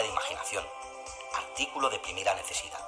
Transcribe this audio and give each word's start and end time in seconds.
de 0.00 0.08
imaginación, 0.08 0.66
artículo 1.34 1.90
de 1.90 1.98
primera 1.98 2.34
necesidad. 2.34 2.80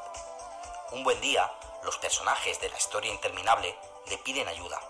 Un 0.93 1.05
buen 1.05 1.21
día, 1.21 1.53
los 1.83 1.99
personajes 1.99 2.59
de 2.61 2.71
la 2.71 2.79
historia 2.79 3.13
interminable 3.13 3.77
le 4.07 4.17
piden 4.19 4.49
ayuda, 4.49 4.81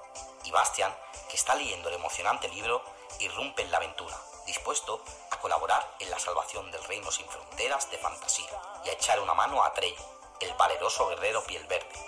y 0.44 0.52
Bastian, 0.52 0.94
que 1.28 1.34
está 1.34 1.56
leyendo 1.56 1.88
el 1.88 1.96
emocionante 1.96 2.46
libro, 2.48 2.84
irrumpe 3.18 3.62
en 3.62 3.72
la 3.72 3.78
aventura, 3.78 4.16
dispuesto 4.46 5.02
a 5.32 5.40
colaborar 5.40 5.96
en 5.98 6.08
la 6.08 6.18
salvación 6.20 6.70
del 6.70 6.84
reino 6.84 7.10
sin 7.10 7.28
fronteras 7.28 7.90
de 7.90 7.98
fantasía 7.98 8.62
y 8.84 8.90
a 8.90 8.92
echar 8.92 9.18
una 9.18 9.34
mano 9.34 9.64
a 9.64 9.72
Trey, 9.72 9.96
el 10.38 10.54
valeroso 10.54 11.08
guerrero 11.08 11.42
piel 11.44 11.66
verde, 11.66 11.98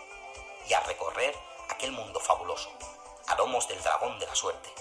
y 0.69 0.73
a 0.73 0.81
recorrer 0.81 1.37
aquel 1.69 1.91
mundo 1.91 2.21
fabuloso, 2.21 2.71
a 3.27 3.35
lomos 3.35 3.67
del 3.67 3.83
dragón 3.83 4.21
de 4.21 4.27
la 4.27 4.37
suerte, 4.37 4.73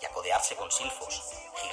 y 0.00 0.06
a 0.06 0.10
codearse 0.10 0.56
con 0.56 0.72
silfos, 0.72 1.22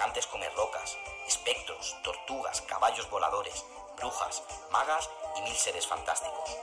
gigantes 0.01 0.25
come 0.25 0.49
rocas, 0.57 0.97
espectros, 1.27 1.95
tortugas, 2.01 2.59
caballos 2.61 3.07
voladores, 3.11 3.63
brujas, 3.95 4.41
magas 4.71 5.07
y 5.37 5.41
mil 5.43 5.55
seres 5.55 5.85
fantásticos, 5.85 6.57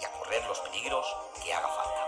y 0.00 0.04
a 0.04 0.12
correr 0.12 0.44
los 0.46 0.60
peligros 0.60 1.04
que 1.42 1.52
haga 1.52 1.66
falta. 1.66 2.06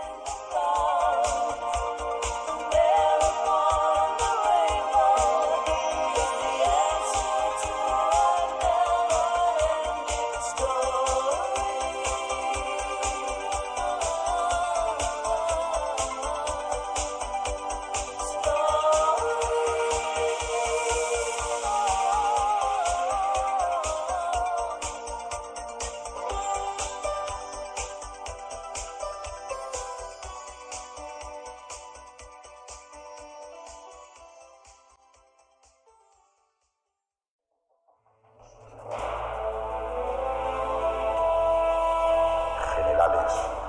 knowledge. 43.07 43.66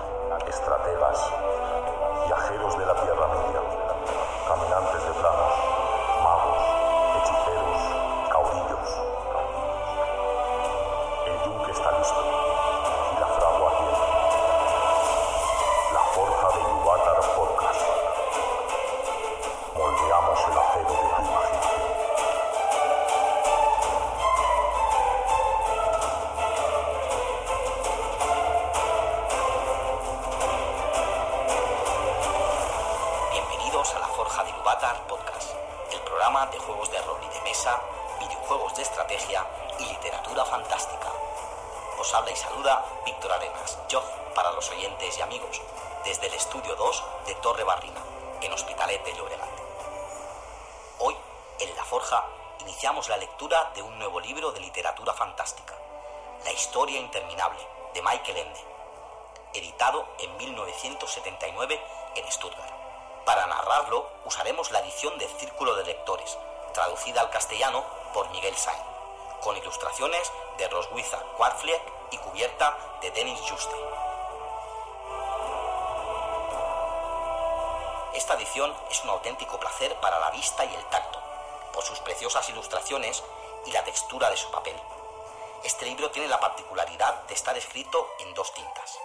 De 53.78 53.84
un 53.84 53.96
nuevo 53.96 54.18
libro 54.18 54.50
de 54.50 54.58
literatura 54.58 55.14
fantástica, 55.14 55.72
La 56.44 56.52
historia 56.52 56.98
interminable, 56.98 57.60
de 57.94 58.02
Michael 58.02 58.38
Ende, 58.38 58.60
editado 59.54 60.04
en 60.18 60.36
1979 60.36 61.80
en 62.16 62.32
Stuttgart. 62.32 62.72
Para 63.24 63.46
narrarlo 63.46 64.10
usaremos 64.24 64.72
la 64.72 64.80
edición 64.80 65.16
del 65.18 65.28
Círculo 65.28 65.76
de 65.76 65.84
Lectores, 65.84 66.36
traducida 66.74 67.20
al 67.20 67.30
castellano 67.30 67.84
por 68.12 68.28
Miguel 68.30 68.56
Sain, 68.56 68.82
con 69.42 69.56
ilustraciones 69.56 70.32
de 70.56 70.68
Roswitha 70.68 71.22
Quartfleck 71.36 71.82
y 72.10 72.18
cubierta 72.18 72.76
de 73.00 73.12
Dennis 73.12 73.38
Juste. 73.48 73.76
Esta 78.14 78.34
edición 78.34 78.74
es 78.90 79.04
un 79.04 79.10
auténtico 79.10 79.60
placer 79.60 79.94
para 80.00 80.18
la 80.18 80.30
vista 80.30 80.64
y 80.64 80.74
el 80.74 80.84
tacto, 80.86 81.20
por 81.72 81.84
sus 81.84 82.00
preciosas 82.00 82.48
ilustraciones 82.48 83.22
y 83.66 83.70
la 83.72 83.84
textura 83.84 84.30
de 84.30 84.36
su 84.36 84.50
papel. 84.50 84.76
Este 85.64 85.86
libro 85.86 86.10
tiene 86.10 86.28
la 86.28 86.40
particularidad 86.40 87.22
de 87.24 87.34
estar 87.34 87.56
escrito 87.56 88.08
en 88.20 88.32
dos 88.34 88.52
tintas, 88.54 88.98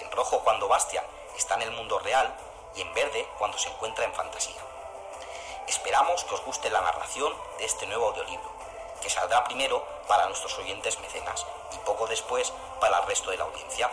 en 0.00 0.10
rojo 0.10 0.40
cuando 0.40 0.68
Bastian 0.68 1.04
está 1.36 1.54
en 1.54 1.62
el 1.62 1.70
mundo 1.70 1.98
real 2.00 2.34
y 2.74 2.82
en 2.82 2.92
verde 2.94 3.28
cuando 3.38 3.58
se 3.58 3.68
encuentra 3.68 4.04
en 4.04 4.12
fantasía. 4.12 4.60
Esperamos 5.66 6.24
que 6.24 6.34
os 6.34 6.44
guste 6.44 6.68
la 6.70 6.80
narración 6.80 7.32
de 7.58 7.64
este 7.64 7.86
nuevo 7.86 8.08
audiolibro, 8.08 8.50
que 9.00 9.08
saldrá 9.08 9.44
primero 9.44 9.86
para 10.08 10.26
nuestros 10.26 10.58
oyentes 10.58 10.98
mecenas 10.98 11.46
y 11.72 11.78
poco 11.78 12.06
después 12.06 12.52
para 12.80 12.98
el 12.98 13.06
resto 13.06 13.30
de 13.30 13.36
la 13.36 13.44
audiencia. 13.44 13.88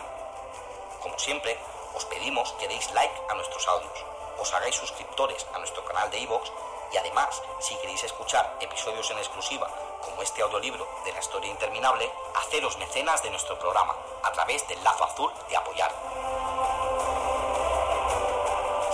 Como 1.00 1.18
siempre, 1.18 1.56
os 1.94 2.04
pedimos 2.06 2.52
que 2.54 2.68
deis 2.68 2.90
like 2.92 3.14
a 3.28 3.34
nuestros 3.34 3.66
audios, 3.68 4.04
os 4.38 4.52
hagáis 4.52 4.74
suscriptores 4.74 5.46
a 5.54 5.58
nuestro 5.58 5.84
canal 5.84 6.10
de 6.10 6.18
iVoox 6.18 6.50
y 6.92 6.96
además, 6.96 7.42
si 7.60 7.76
queréis 7.76 8.02
escuchar 8.02 8.56
episodios 8.60 9.10
en 9.10 9.18
exclusiva 9.18 9.68
como 10.04 10.22
este 10.22 10.42
audiolibro 10.42 10.86
de 11.04 11.12
la 11.12 11.20
historia 11.20 11.50
interminable, 11.50 12.10
haceros 12.36 12.78
mecenas 12.78 13.22
de 13.22 13.30
nuestro 13.30 13.58
programa 13.58 13.94
a 14.22 14.32
través 14.32 14.66
del 14.68 14.82
lazo 14.82 15.04
azul 15.04 15.32
de 15.48 15.56
apoyar. 15.56 15.92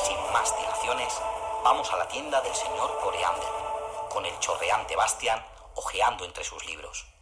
Sin 0.04 0.32
más 0.32 0.56
dilaciones, 0.56 1.20
vamos 1.62 1.92
a 1.92 1.96
la 1.96 2.08
tienda 2.08 2.40
del 2.40 2.54
señor 2.54 2.98
Coreander, 3.00 3.48
con 4.10 4.24
el 4.26 4.38
chorreante 4.38 4.96
Bastian 4.96 5.44
ojeando 5.74 6.24
entre 6.24 6.44
sus 6.44 6.64
libros. 6.66 7.13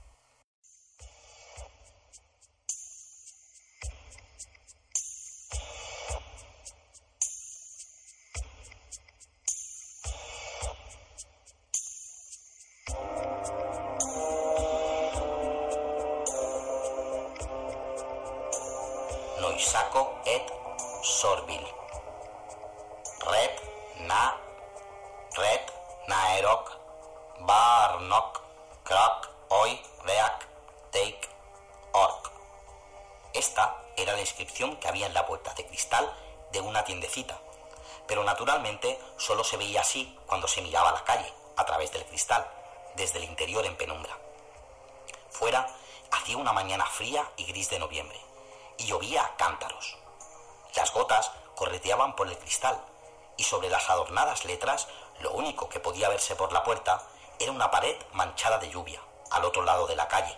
Adornadas 54.22 54.44
letras 54.44 54.86
lo 55.20 55.32
único 55.32 55.68
que 55.68 55.80
podía 55.80 56.08
verse 56.08 56.36
por 56.36 56.52
la 56.52 56.62
puerta 56.62 57.02
era 57.40 57.50
una 57.50 57.72
pared 57.72 57.96
manchada 58.12 58.58
de 58.58 58.70
lluvia, 58.70 59.00
al 59.32 59.44
otro 59.44 59.62
lado 59.62 59.86
de 59.88 59.96
la 59.96 60.06
calle. 60.06 60.36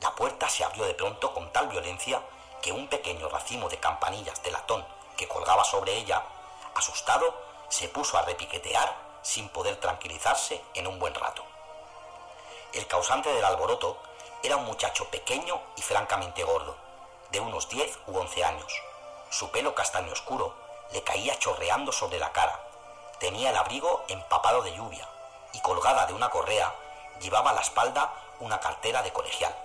La 0.00 0.14
puerta 0.14 0.48
se 0.48 0.64
abrió 0.64 0.84
de 0.84 0.94
pronto 0.94 1.34
con 1.34 1.52
tal 1.52 1.68
violencia 1.68 2.22
que 2.62 2.72
un 2.72 2.88
pequeño 2.88 3.28
racimo 3.28 3.68
de 3.68 3.78
campanillas 3.78 4.42
de 4.42 4.50
latón 4.50 4.86
que 5.18 5.28
colgaba 5.28 5.64
sobre 5.64 5.96
ella, 5.98 6.22
asustado, 6.74 7.34
se 7.68 7.88
puso 7.88 8.16
a 8.16 8.22
repiquetear 8.22 8.96
sin 9.20 9.50
poder 9.50 9.76
tranquilizarse 9.76 10.62
en 10.72 10.86
un 10.86 10.98
buen 10.98 11.14
rato. 11.14 11.44
El 12.72 12.86
causante 12.86 13.28
del 13.34 13.44
alboroto 13.44 13.98
era 14.42 14.56
un 14.56 14.64
muchacho 14.64 15.10
pequeño 15.10 15.60
y 15.76 15.82
francamente 15.82 16.42
gordo, 16.42 16.74
de 17.30 17.40
unos 17.40 17.68
10 17.68 17.98
u 18.06 18.18
11 18.18 18.44
años. 18.44 18.72
Su 19.30 19.50
pelo 19.50 19.74
castaño 19.74 20.12
oscuro 20.12 20.54
le 20.92 21.02
caía 21.02 21.38
chorreando 21.38 21.92
sobre 21.92 22.18
la 22.18 22.32
cara. 22.32 22.61
Tenía 23.22 23.50
el 23.50 23.56
abrigo 23.56 24.04
empapado 24.08 24.62
de 24.62 24.74
lluvia 24.74 25.08
y 25.52 25.60
colgada 25.60 26.06
de 26.06 26.12
una 26.12 26.28
correa 26.28 26.74
llevaba 27.20 27.50
a 27.50 27.54
la 27.54 27.60
espalda 27.60 28.12
una 28.40 28.58
cartera 28.58 29.00
de 29.00 29.12
colegial. 29.12 29.56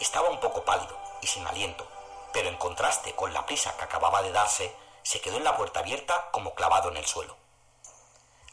Estaba 0.00 0.28
un 0.28 0.40
poco 0.40 0.64
pálido 0.64 0.98
y 1.22 1.28
sin 1.28 1.46
aliento, 1.46 1.86
pero 2.32 2.48
en 2.48 2.56
contraste 2.56 3.14
con 3.14 3.32
la 3.32 3.46
prisa 3.46 3.76
que 3.76 3.84
acababa 3.84 4.22
de 4.22 4.32
darse, 4.32 4.74
se 5.04 5.20
quedó 5.20 5.36
en 5.36 5.44
la 5.44 5.56
puerta 5.56 5.78
abierta 5.78 6.32
como 6.32 6.56
clavado 6.56 6.88
en 6.88 6.96
el 6.96 7.06
suelo. 7.06 7.36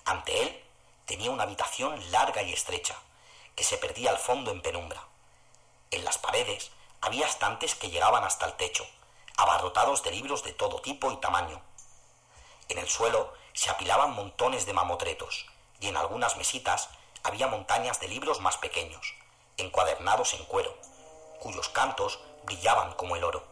Ante 0.05 0.39
él 0.39 0.63
tenía 1.07 1.31
una 1.31 1.41
habitación 1.41 1.99
larga 2.11 2.43
y 2.43 2.53
estrecha, 2.53 2.95
que 3.55 3.63
se 3.63 3.79
perdía 3.79 4.11
al 4.11 4.19
fondo 4.19 4.51
en 4.51 4.61
penumbra. 4.61 5.03
En 5.89 6.05
las 6.05 6.19
paredes 6.19 6.69
había 7.01 7.25
estantes 7.25 7.73
que 7.73 7.89
llegaban 7.89 8.23
hasta 8.23 8.45
el 8.45 8.53
techo, 8.53 8.85
abarrotados 9.35 10.03
de 10.03 10.11
libros 10.11 10.43
de 10.43 10.53
todo 10.53 10.79
tipo 10.79 11.11
y 11.11 11.17
tamaño. 11.17 11.59
En 12.69 12.77
el 12.77 12.87
suelo 12.87 13.33
se 13.55 13.71
apilaban 13.71 14.13
montones 14.13 14.65
de 14.65 14.73
mamotretos, 14.73 15.47
y 15.79 15.87
en 15.87 15.97
algunas 15.97 16.37
mesitas 16.37 16.89
había 17.23 17.47
montañas 17.47 17.99
de 17.99 18.09
libros 18.09 18.41
más 18.41 18.57
pequeños, 18.57 19.15
encuadernados 19.57 20.33
en 20.33 20.43
cuero, 20.45 20.77
cuyos 21.39 21.69
cantos 21.69 22.19
brillaban 22.43 22.93
como 22.93 23.15
el 23.15 23.23
oro. 23.23 23.43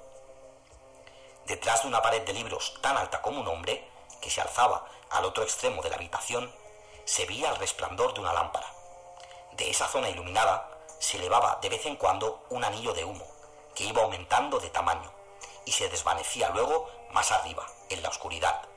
Detrás 1.45 1.81
de 1.81 1.87
una 1.87 2.01
pared 2.01 2.21
de 2.21 2.33
libros 2.33 2.79
tan 2.81 2.97
alta 2.97 3.21
como 3.21 3.39
un 3.39 3.47
hombre, 3.47 3.89
que 4.21 4.29
se 4.29 4.41
alzaba 4.41 4.85
al 5.09 5.25
otro 5.25 5.43
extremo 5.43 5.81
de 5.81 5.89
la 5.89 5.95
habitación, 5.95 6.53
se 7.05 7.25
veía 7.25 7.49
el 7.49 7.55
resplandor 7.55 8.13
de 8.13 8.19
una 8.19 8.33
lámpara. 8.33 8.67
De 9.53 9.69
esa 9.69 9.87
zona 9.87 10.09
iluminada 10.09 10.69
se 10.99 11.17
elevaba 11.17 11.59
de 11.61 11.69
vez 11.69 11.85
en 11.85 11.95
cuando 11.95 12.45
un 12.49 12.63
anillo 12.63 12.93
de 12.93 13.05
humo, 13.05 13.25
que 13.73 13.85
iba 13.85 14.03
aumentando 14.03 14.59
de 14.59 14.69
tamaño, 14.69 15.11
y 15.65 15.71
se 15.71 15.87
desvanecía 15.87 16.49
luego 16.49 16.89
más 17.11 17.31
arriba, 17.31 17.65
en 17.89 18.03
la 18.03 18.09
oscuridad. 18.09 18.72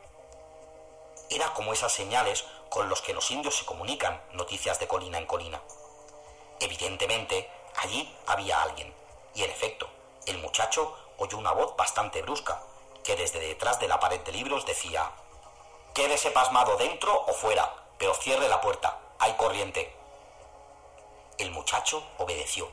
Era 1.30 1.52
como 1.54 1.72
esas 1.72 1.92
señales 1.92 2.44
con 2.68 2.88
los 2.88 3.00
que 3.02 3.14
los 3.14 3.30
indios 3.30 3.56
se 3.56 3.64
comunican 3.64 4.22
noticias 4.32 4.78
de 4.78 4.86
colina 4.86 5.18
en 5.18 5.26
colina. 5.26 5.60
Evidentemente, 6.60 7.50
allí 7.76 8.14
había 8.26 8.62
alguien, 8.62 8.94
y 9.34 9.42
en 9.42 9.50
efecto, 9.50 9.88
el 10.26 10.38
muchacho 10.38 10.96
oyó 11.18 11.38
una 11.38 11.52
voz 11.52 11.76
bastante 11.76 12.22
brusca, 12.22 12.62
que 13.02 13.16
desde 13.16 13.40
detrás 13.40 13.78
de 13.80 13.88
la 13.88 14.00
pared 14.00 14.20
de 14.20 14.32
libros 14.32 14.66
decía 14.66 15.10
Quédese 15.94 16.30
pasmado 16.30 16.76
dentro 16.76 17.24
o 17.26 17.32
fuera, 17.32 17.72
pero 17.98 18.14
cierre 18.14 18.48
la 18.48 18.60
puerta, 18.60 18.98
hay 19.18 19.32
corriente. 19.34 19.94
El 21.38 21.50
muchacho 21.50 22.02
obedeció, 22.18 22.68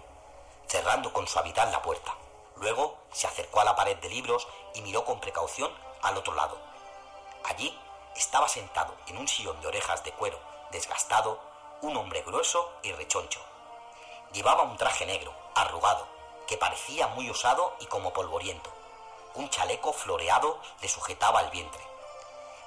cerrando 0.67 1.13
con 1.13 1.27
suavidad 1.27 1.71
la 1.71 1.81
puerta. 1.81 2.15
Luego 2.57 2.97
se 3.11 3.27
acercó 3.27 3.61
a 3.61 3.65
la 3.65 3.75
pared 3.75 3.97
de 3.97 4.09
libros 4.09 4.47
y 4.73 4.81
miró 4.81 5.05
con 5.05 5.19
precaución 5.19 5.71
al 6.01 6.17
otro 6.17 6.33
lado. 6.33 6.57
Allí 7.45 7.77
estaba 8.15 8.47
sentado 8.47 8.95
en 9.07 9.17
un 9.17 9.27
sillón 9.27 9.59
de 9.61 9.67
orejas 9.67 10.03
de 10.03 10.11
cuero 10.11 10.39
desgastado 10.71 11.39
un 11.81 11.95
hombre 11.97 12.21
grueso 12.23 12.71
y 12.81 12.91
rechoncho. 12.91 13.39
Llevaba 14.31 14.63
un 14.63 14.77
traje 14.77 15.05
negro, 15.05 15.33
arrugado, 15.53 16.07
que 16.47 16.57
parecía 16.57 17.07
muy 17.07 17.29
usado 17.29 17.75
y 17.79 17.85
como 17.85 18.13
polvoriento. 18.13 18.71
Un 19.35 19.49
chaleco 19.49 19.93
floreado 19.93 20.59
le 20.81 20.89
sujetaba 20.89 21.41
el 21.41 21.51
vientre. 21.51 21.81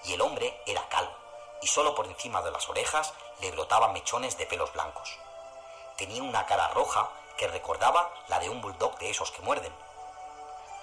Y 0.05 0.13
el 0.13 0.21
hombre 0.21 0.61
era 0.67 0.89
calvo, 0.89 1.15
y 1.63 1.67
solo 1.67 1.95
por 1.95 2.07
encima 2.07 2.43
de 2.43 2.51
las 2.51 2.69
orejas 2.69 3.13
le 3.41 3.51
brotaban 3.51 3.93
mechones 3.93 4.39
de 4.39 4.47
pelos 4.47 4.73
blancos. 4.73 5.19
Tenía 5.97 6.23
una 6.23 6.47
cara 6.47 6.69
roja 6.69 7.11
que 7.37 7.49
recordaba 7.49 8.13
la 8.29 8.39
de 8.39 8.49
un 8.49 8.61
bulldog 8.61 8.99
de 8.99 9.11
esos 9.11 9.31
que 9.31 9.43
muerden. 9.43 9.75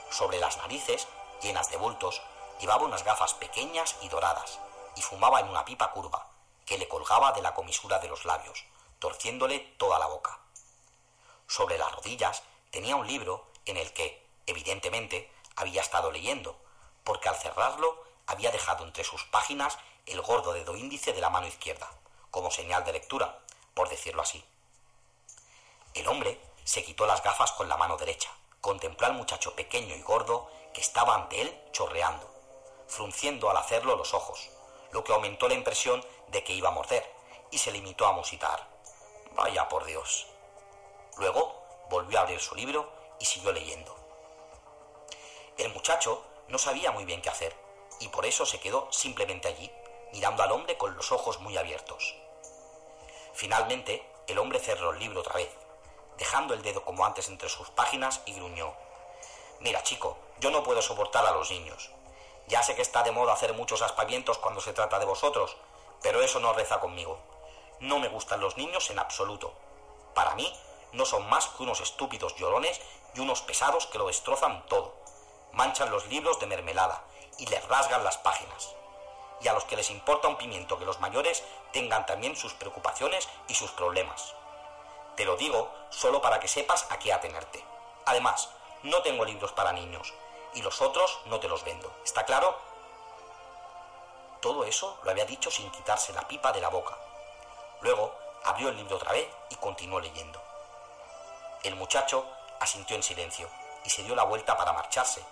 Sobre 0.09 0.39
las 0.39 0.57
narices, 0.57 1.07
llenas 1.41 1.69
de 1.69 1.77
bultos, 1.77 2.21
llevaba 2.59 2.85
unas 2.85 3.03
gafas 3.03 3.33
pequeñas 3.33 3.95
y 4.01 4.09
doradas, 4.09 4.59
y 4.95 5.01
fumaba 5.01 5.39
en 5.39 5.49
una 5.49 5.65
pipa 5.65 5.91
curva, 5.91 6.27
que 6.65 6.77
le 6.77 6.87
colgaba 6.87 7.31
de 7.31 7.41
la 7.41 7.53
comisura 7.53 7.99
de 7.99 8.07
los 8.07 8.25
labios, 8.25 8.65
torciéndole 8.99 9.59
toda 9.77 9.99
la 9.99 10.07
boca. 10.07 10.39
Sobre 11.47 11.77
las 11.77 11.91
rodillas 11.91 12.43
tenía 12.71 12.95
un 12.95 13.07
libro 13.07 13.47
en 13.65 13.77
el 13.77 13.91
que, 13.93 14.25
evidentemente, 14.45 15.31
había 15.55 15.81
estado 15.81 16.11
leyendo, 16.11 16.57
porque 17.03 17.29
al 17.29 17.35
cerrarlo 17.35 18.03
había 18.27 18.51
dejado 18.51 18.85
entre 18.85 19.03
sus 19.03 19.23
páginas 19.25 19.77
el 20.05 20.21
gordo 20.21 20.53
dedo 20.53 20.75
índice 20.75 21.13
de 21.13 21.21
la 21.21 21.29
mano 21.29 21.47
izquierda, 21.47 21.89
como 22.31 22.51
señal 22.51 22.83
de 22.83 22.93
lectura, 22.93 23.39
por 23.73 23.89
decirlo 23.89 24.21
así. 24.21 24.43
El 25.93 26.07
hombre 26.07 26.41
se 26.63 26.83
quitó 26.83 27.05
las 27.05 27.21
gafas 27.21 27.51
con 27.51 27.69
la 27.69 27.77
mano 27.77 27.97
derecha, 27.97 28.31
contempló 28.61 29.07
al 29.07 29.13
muchacho 29.13 29.55
pequeño 29.55 29.95
y 29.95 30.01
gordo 30.01 30.49
que 30.73 30.81
estaba 30.81 31.15
ante 31.15 31.41
él 31.41 31.61
chorreando, 31.71 32.32
frunciendo 32.93 33.49
al 33.49 33.57
hacerlo 33.57 33.95
los 33.95 34.13
ojos, 34.13 34.49
lo 34.91 35.03
que 35.03 35.11
aumentó 35.11 35.47
la 35.47 35.55
impresión 35.55 36.05
de 36.27 36.43
que 36.43 36.53
iba 36.53 36.69
a 36.69 36.73
morder, 36.73 37.03
y 37.49 37.57
se 37.57 37.71
limitó 37.71 38.05
a 38.05 38.13
musitar. 38.13 38.67
Vaya 39.31 39.67
por 39.67 39.83
Dios. 39.85 40.27
Luego 41.17 41.63
volvió 41.89 42.19
a 42.19 42.21
abrir 42.21 42.39
su 42.39 42.53
libro 42.55 42.91
y 43.19 43.25
siguió 43.25 43.51
leyendo. 43.51 43.95
El 45.57 45.73
muchacho 45.73 46.23
no 46.47 46.59
sabía 46.59 46.91
muy 46.91 47.03
bien 47.03 47.21
qué 47.21 47.29
hacer, 47.29 47.55
y 47.99 48.07
por 48.09 48.25
eso 48.25 48.45
se 48.45 48.59
quedó 48.59 48.91
simplemente 48.91 49.47
allí, 49.47 49.71
mirando 50.11 50.43
al 50.43 50.51
hombre 50.51 50.77
con 50.77 50.95
los 50.95 51.11
ojos 51.11 51.39
muy 51.39 51.57
abiertos. 51.57 52.15
Finalmente, 53.33 54.07
el 54.27 54.37
hombre 54.37 54.59
cerró 54.59 54.91
el 54.91 54.99
libro 54.99 55.21
otra 55.21 55.35
vez, 55.35 55.49
dejando 56.17 56.53
el 56.53 56.61
dedo 56.61 56.83
como 56.85 57.05
antes 57.05 57.27
entre 57.27 57.49
sus 57.49 57.71
páginas 57.71 58.21
y 58.27 58.33
gruñó. 58.33 58.75
Mira, 59.61 59.81
chico, 59.81 60.17
yo 60.39 60.51
no 60.51 60.63
puedo 60.63 60.81
soportar 60.81 61.25
a 61.25 61.31
los 61.31 61.49
niños. 61.49 61.89
Ya 62.47 62.61
sé 62.61 62.75
que 62.75 62.81
está 62.81 63.03
de 63.03 63.11
moda 63.11 63.33
hacer 63.33 63.53
muchos 63.53 63.81
aspavientos 63.81 64.37
cuando 64.37 64.61
se 64.61 64.73
trata 64.73 64.99
de 64.99 65.05
vosotros, 65.05 65.55
pero 66.01 66.21
eso 66.21 66.39
no 66.39 66.53
reza 66.53 66.79
conmigo. 66.79 67.17
No 67.79 67.99
me 67.99 68.09
gustan 68.09 68.41
los 68.41 68.57
niños 68.57 68.89
en 68.89 68.99
absoluto. 68.99 69.53
Para 70.13 70.35
mí, 70.35 70.53
no 70.91 71.05
son 71.05 71.27
más 71.29 71.47
que 71.47 71.63
unos 71.63 71.79
estúpidos 71.79 72.35
llorones 72.35 72.81
y 73.15 73.21
unos 73.21 73.41
pesados 73.41 73.87
que 73.87 73.97
lo 73.97 74.07
destrozan 74.07 74.65
todo. 74.67 74.93
Manchan 75.53 75.91
los 75.91 76.07
libros 76.07 76.39
de 76.39 76.47
mermelada 76.47 77.03
y 77.37 77.45
les 77.45 77.65
rasgan 77.67 78.03
las 78.03 78.17
páginas. 78.17 78.75
Y 79.41 79.47
a 79.47 79.53
los 79.53 79.63
que 79.65 79.75
les 79.75 79.89
importa 79.89 80.27
un 80.27 80.37
pimiento 80.37 80.77
que 80.77 80.85
los 80.85 80.99
mayores 80.99 81.43
tengan 81.71 82.05
también 82.05 82.35
sus 82.35 82.53
preocupaciones 82.53 83.27
y 83.47 83.55
sus 83.55 83.71
problemas. 83.71 84.35
Te 85.15 85.25
lo 85.25 85.35
digo 85.37 85.71
solo 85.89 86.21
para 86.21 86.39
que 86.39 86.47
sepas 86.47 86.87
a 86.89 86.99
qué 86.99 87.13
atenerte. 87.13 87.63
Además, 88.05 88.49
no 88.83 89.01
tengo 89.01 89.25
libros 89.25 89.51
para 89.51 89.71
niños 89.71 90.13
y 90.55 90.61
los 90.61 90.81
otros 90.81 91.19
no 91.25 91.39
te 91.39 91.47
los 91.47 91.63
vendo. 91.63 91.91
¿Está 92.03 92.25
claro? 92.25 92.57
Todo 94.41 94.65
eso 94.65 94.99
lo 95.03 95.11
había 95.11 95.25
dicho 95.25 95.49
sin 95.49 95.71
quitarse 95.71 96.13
la 96.13 96.27
pipa 96.27 96.51
de 96.51 96.61
la 96.61 96.69
boca. 96.69 96.97
Luego 97.81 98.13
abrió 98.43 98.69
el 98.69 98.77
libro 98.77 98.97
otra 98.97 99.13
vez 99.13 99.27
y 99.49 99.55
continuó 99.55 99.99
leyendo. 99.99 100.41
El 101.63 101.75
muchacho 101.75 102.25
asintió 102.59 102.95
en 102.95 103.03
silencio 103.03 103.49
y 103.85 103.89
se 103.89 104.03
dio 104.03 104.15
la 104.15 104.23
vuelta 104.23 104.57
para 104.57 104.73
marcharse, 104.73 105.23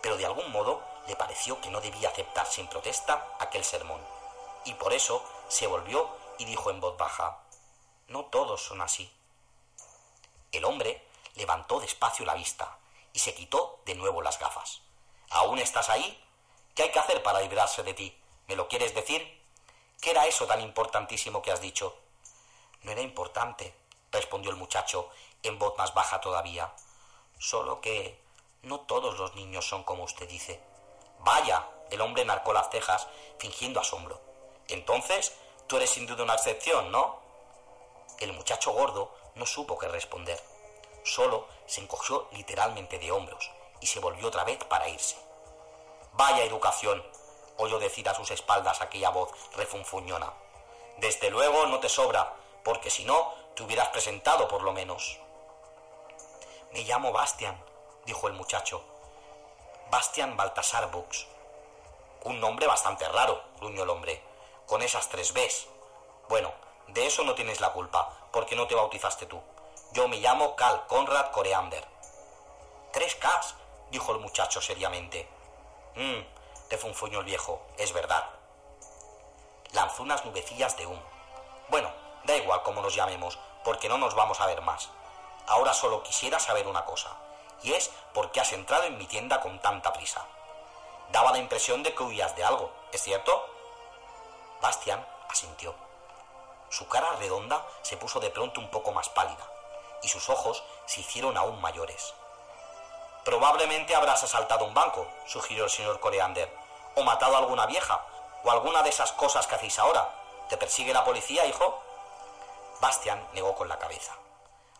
pero 0.00 0.16
de 0.16 0.26
algún 0.26 0.50
modo 0.50 0.82
le 1.06 1.16
pareció 1.16 1.60
que 1.60 1.70
no 1.70 1.80
debía 1.80 2.08
aceptar 2.08 2.46
sin 2.46 2.66
protesta 2.68 3.26
aquel 3.38 3.64
sermón, 3.64 4.00
y 4.64 4.74
por 4.74 4.92
eso 4.92 5.24
se 5.48 5.66
volvió 5.66 6.08
y 6.38 6.44
dijo 6.44 6.70
en 6.70 6.80
voz 6.80 6.96
baja, 6.96 7.38
No 8.08 8.24
todos 8.26 8.62
son 8.62 8.80
así. 8.80 9.12
El 10.50 10.64
hombre 10.64 11.08
levantó 11.34 11.80
despacio 11.80 12.24
la 12.24 12.34
vista 12.34 12.76
y 13.12 13.18
se 13.18 13.34
quitó 13.34 13.80
de 13.84 13.94
nuevo 13.94 14.22
las 14.22 14.38
gafas. 14.38 14.80
¿Aún 15.30 15.58
estás 15.58 15.88
ahí? 15.88 16.22
¿Qué 16.74 16.84
hay 16.84 16.90
que 16.90 16.98
hacer 16.98 17.22
para 17.22 17.40
librarse 17.40 17.82
de 17.82 17.94
ti? 17.94 18.16
¿Me 18.48 18.56
lo 18.56 18.68
quieres 18.68 18.94
decir? 18.94 19.42
¿Qué 20.00 20.10
era 20.10 20.26
eso 20.26 20.46
tan 20.46 20.60
importantísimo 20.60 21.42
que 21.42 21.52
has 21.52 21.60
dicho? 21.60 21.96
No 22.82 22.92
era 22.92 23.02
importante, 23.02 23.74
respondió 24.10 24.50
el 24.50 24.56
muchacho 24.56 25.08
en 25.42 25.58
voz 25.58 25.76
más 25.78 25.94
baja 25.94 26.20
todavía. 26.20 26.72
Solo 27.38 27.80
que 27.80 28.18
no 28.62 28.80
todos 28.80 29.18
los 29.18 29.34
niños 29.34 29.66
son 29.66 29.84
como 29.84 30.04
usted 30.04 30.28
dice. 30.28 30.60
Vaya, 31.20 31.68
el 31.90 32.00
hombre 32.00 32.24
narcó 32.24 32.52
las 32.52 32.70
cejas, 32.70 33.06
fingiendo 33.38 33.80
asombro. 33.80 34.20
Entonces, 34.68 35.32
tú 35.66 35.76
eres 35.76 35.90
sin 35.90 36.06
duda 36.06 36.24
una 36.24 36.34
excepción, 36.34 36.90
¿no? 36.90 37.20
El 38.18 38.32
muchacho 38.32 38.72
gordo 38.72 39.14
no 39.34 39.46
supo 39.46 39.78
qué 39.78 39.88
responder. 39.88 40.42
Solo 41.04 41.48
se 41.66 41.80
encogió 41.80 42.28
literalmente 42.32 42.98
de 42.98 43.10
hombros 43.10 43.50
y 43.80 43.86
se 43.86 44.00
volvió 44.00 44.28
otra 44.28 44.44
vez 44.44 44.62
para 44.64 44.88
irse. 44.88 45.16
Vaya 46.12 46.44
educación, 46.44 47.02
oyó 47.56 47.78
decir 47.78 48.08
a 48.08 48.14
sus 48.14 48.30
espaldas 48.30 48.80
aquella 48.80 49.10
voz 49.10 49.30
refunfuñona. 49.56 50.32
Desde 50.98 51.30
luego 51.30 51.66
no 51.66 51.80
te 51.80 51.88
sobra, 51.88 52.34
porque 52.64 52.90
si 52.90 53.04
no, 53.04 53.34
te 53.56 53.62
hubieras 53.62 53.88
presentado 53.88 54.46
por 54.48 54.62
lo 54.62 54.72
menos. 54.72 55.18
Me 56.72 56.84
llamo 56.84 57.12
Bastian, 57.12 57.62
dijo 58.06 58.28
el 58.28 58.34
muchacho. 58.34 58.82
Bastian 59.90 60.36
Baltasar 60.36 60.90
Bux. 60.90 61.26
Un 62.24 62.40
nombre 62.40 62.66
bastante 62.66 63.08
raro, 63.08 63.42
gruñó 63.58 63.82
el 63.82 63.90
hombre, 63.90 64.22
con 64.66 64.80
esas 64.82 65.08
tres 65.08 65.32
Bs. 65.32 65.66
Bueno, 66.28 66.52
De 66.88 67.06
eso 67.06 67.22
no 67.24 67.34
tienes 67.34 67.60
la 67.60 67.72
culpa, 67.72 68.28
porque 68.32 68.54
no 68.56 68.66
te 68.66 68.74
bautizaste 68.74 69.24
tú. 69.24 69.40
Yo 69.92 70.08
me 70.08 70.16
llamo 70.16 70.56
Cal 70.56 70.86
Conrad 70.86 71.32
Coreander. 71.32 71.86
Tres 72.94 73.14
Ks, 73.16 73.54
dijo 73.90 74.12
el 74.12 74.20
muchacho 74.20 74.62
seriamente. 74.62 75.28
Mmm, 75.96 76.22
refunfuñó 76.70 77.18
el 77.18 77.26
viejo, 77.26 77.60
es 77.76 77.92
verdad. 77.92 78.24
Lanzó 79.72 80.02
unas 80.02 80.24
nubecillas 80.24 80.78
de 80.78 80.86
humo. 80.86 81.02
Bueno, 81.68 81.90
da 82.24 82.34
igual 82.34 82.62
cómo 82.62 82.80
nos 82.80 82.94
llamemos, 82.94 83.38
porque 83.64 83.90
no 83.90 83.98
nos 83.98 84.14
vamos 84.14 84.40
a 84.40 84.46
ver 84.46 84.62
más. 84.62 84.88
Ahora 85.46 85.74
solo 85.74 86.02
quisiera 86.02 86.38
saber 86.38 86.66
una 86.66 86.86
cosa, 86.86 87.10
y 87.62 87.74
es 87.74 87.90
por 88.14 88.32
qué 88.32 88.40
has 88.40 88.52
entrado 88.54 88.84
en 88.84 88.96
mi 88.96 89.04
tienda 89.06 89.42
con 89.42 89.60
tanta 89.60 89.92
prisa. 89.92 90.26
Daba 91.10 91.32
la 91.32 91.38
impresión 91.38 91.82
de 91.82 91.94
que 91.94 92.02
huías 92.02 92.34
de 92.34 92.44
algo, 92.44 92.72
¿es 92.92 93.02
cierto? 93.02 93.46
Bastian 94.62 95.06
asintió. 95.28 95.74
Su 96.70 96.88
cara 96.88 97.12
redonda 97.16 97.66
se 97.82 97.98
puso 97.98 98.20
de 98.20 98.30
pronto 98.30 98.58
un 98.58 98.70
poco 98.70 98.92
más 98.92 99.10
pálida, 99.10 99.46
y 100.02 100.08
sus 100.08 100.28
ojos 100.28 100.62
se 100.86 101.00
hicieron 101.00 101.36
aún 101.36 101.60
mayores. 101.60 102.14
Probablemente 103.24 103.94
habrás 103.94 104.22
asaltado 104.24 104.64
un 104.64 104.74
banco, 104.74 105.06
sugirió 105.26 105.64
el 105.64 105.70
señor 105.70 106.00
Coreander, 106.00 106.52
o 106.96 107.02
matado 107.02 107.36
a 107.36 107.38
alguna 107.38 107.66
vieja, 107.66 108.04
o 108.42 108.50
alguna 108.50 108.82
de 108.82 108.90
esas 108.90 109.12
cosas 109.12 109.46
que 109.46 109.54
hacéis 109.54 109.78
ahora. 109.78 110.12
¿Te 110.48 110.56
persigue 110.56 110.92
la 110.92 111.04
policía, 111.04 111.46
hijo? 111.46 111.82
Bastian 112.80 113.24
negó 113.32 113.54
con 113.54 113.68
la 113.68 113.78
cabeza. 113.78 114.16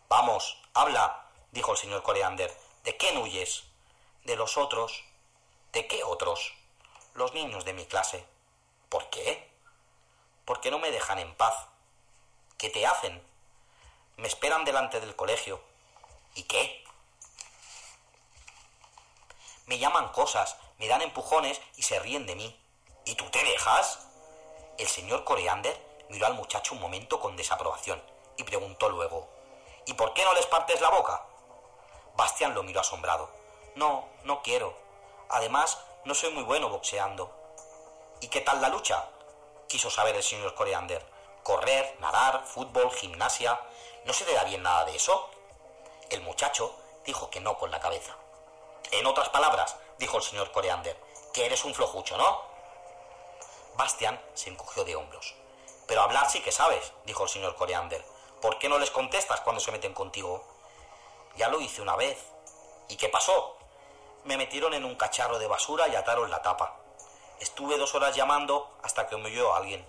Vamos, 0.09 0.59
habla, 0.75 1.25
dijo 1.53 1.73
el 1.73 1.79
señor 1.79 2.03
Coreander. 2.03 2.55
¿De 2.83 2.97
quién 2.97 3.17
huyes? 3.17 3.65
De 4.25 4.35
los 4.35 4.59
otros. 4.59 5.05
¿De 5.73 5.87
qué 5.87 6.03
otros? 6.03 6.53
Los 7.15 7.33
niños 7.33 7.65
de 7.65 7.73
mi 7.73 7.87
clase. 7.87 8.27
¿Por 8.89 9.09
qué? 9.09 9.51
Porque 10.45 10.71
no 10.71 10.81
me 10.81 10.91
dejan 10.91 11.21
en 11.21 11.35
paz. 11.37 11.69
¿Qué 12.59 12.71
te 12.71 12.85
hacen? 12.85 13.25
Me 14.17 14.29
esperan 14.29 14.65
delante 14.65 15.01
del 15.01 15.17
colegio. 15.17 15.61
¿Y 16.35 16.45
qué? 16.45 16.85
Me 19.67 19.79
llaman 19.79 20.09
cosas, 20.13 20.57
me 20.79 20.89
dan 20.89 21.03
empujones 21.03 21.61
y 21.77 21.83
se 21.83 21.99
ríen 21.99 22.27
de 22.27 22.37
mí. 22.37 22.61
¿Y 23.05 23.15
tú 23.15 23.29
te 23.31 23.43
dejas? 23.45 24.07
El 24.79 24.89
señor 24.89 25.25
Coreander 25.25 25.79
miró 26.09 26.27
al 26.27 26.35
muchacho 26.35 26.75
un 26.75 26.81
momento 26.81 27.21
con 27.21 27.37
desaprobación 27.37 28.03
y 28.37 28.45
preguntó 28.45 28.89
luego 28.89 29.29
¿Y 29.87 29.95
por 29.95 30.15
qué 30.15 30.25
no 30.25 30.33
les 30.35 30.47
partes 30.47 30.81
la 30.81 30.91
boca? 30.91 31.25
Bastian 32.15 32.55
lo 32.55 32.63
miró 32.63 32.81
asombrado. 32.81 33.31
No, 33.75 34.09
no 34.25 34.43
quiero. 34.43 34.77
Además, 35.29 35.79
no 36.05 36.15
soy 36.15 36.31
muy 36.31 36.45
bueno 36.45 36.69
boxeando. 36.69 37.33
¿Y 38.21 38.29
qué 38.29 38.41
tal 38.41 38.61
la 38.61 38.69
lucha? 38.69 39.09
quiso 39.69 39.91
saber 39.91 40.15
el 40.15 40.23
señor 40.23 40.55
Coreander. 40.55 41.05
Correr, 41.43 41.97
nadar, 41.99 42.45
fútbol, 42.45 42.93
gimnasia. 42.93 43.59
¿No 44.05 44.13
se 44.13 44.25
te 44.25 44.35
da 44.35 44.45
bien 44.45 44.63
nada 44.63 44.85
de 44.85 44.97
eso? 44.97 45.31
El 46.11 46.23
muchacho 46.23 46.75
dijo 47.05 47.31
que 47.31 47.41
no 47.41 47.57
con 47.57 47.71
la 47.71 47.81
cabeza. 47.81 48.17
En 48.91 49.07
otras 49.07 49.29
palabras, 49.29 49.77
dijo 49.99 50.17
el 50.17 50.23
señor 50.23 50.51
Coreander, 50.53 50.97
que 51.33 51.47
eres 51.47 51.65
un 51.65 51.75
flojucho, 51.75 52.17
¿no? 52.17 52.43
Bastian 53.77 54.21
se 54.35 54.51
encogió 54.51 54.85
de 54.85 54.97
hombros. 54.97 55.35
Pero 55.87 56.03
hablar 56.03 56.29
sí 56.31 56.41
que 56.41 56.53
sabes, 56.53 56.93
dijo 57.05 57.23
el 57.25 57.29
señor 57.29 57.55
Coreander. 57.55 58.05
¿Por 58.41 58.59
qué 58.59 58.69
no 58.69 58.79
les 58.79 58.91
contestas 58.91 59.41
cuando 59.41 59.61
se 59.61 59.73
meten 59.73 59.95
contigo? 59.95 60.45
Ya 61.37 61.49
lo 61.49 61.61
hice 61.61 61.81
una 61.81 61.97
vez. 61.97 62.19
¿Y 62.89 62.97
qué 62.97 63.09
pasó? 63.09 63.57
Me 64.25 64.37
metieron 64.37 64.75
en 64.75 64.85
un 64.85 64.97
cacharro 64.97 65.39
de 65.39 65.47
basura 65.47 65.89
y 65.89 65.95
ataron 65.95 66.31
la 66.31 66.43
tapa. 66.43 66.77
Estuve 67.41 67.79
dos 67.79 67.95
horas 67.95 68.15
llamando 68.15 68.77
hasta 68.83 69.07
que 69.07 69.17
me 69.17 69.27
oyó 69.27 69.55
alguien. 69.55 69.87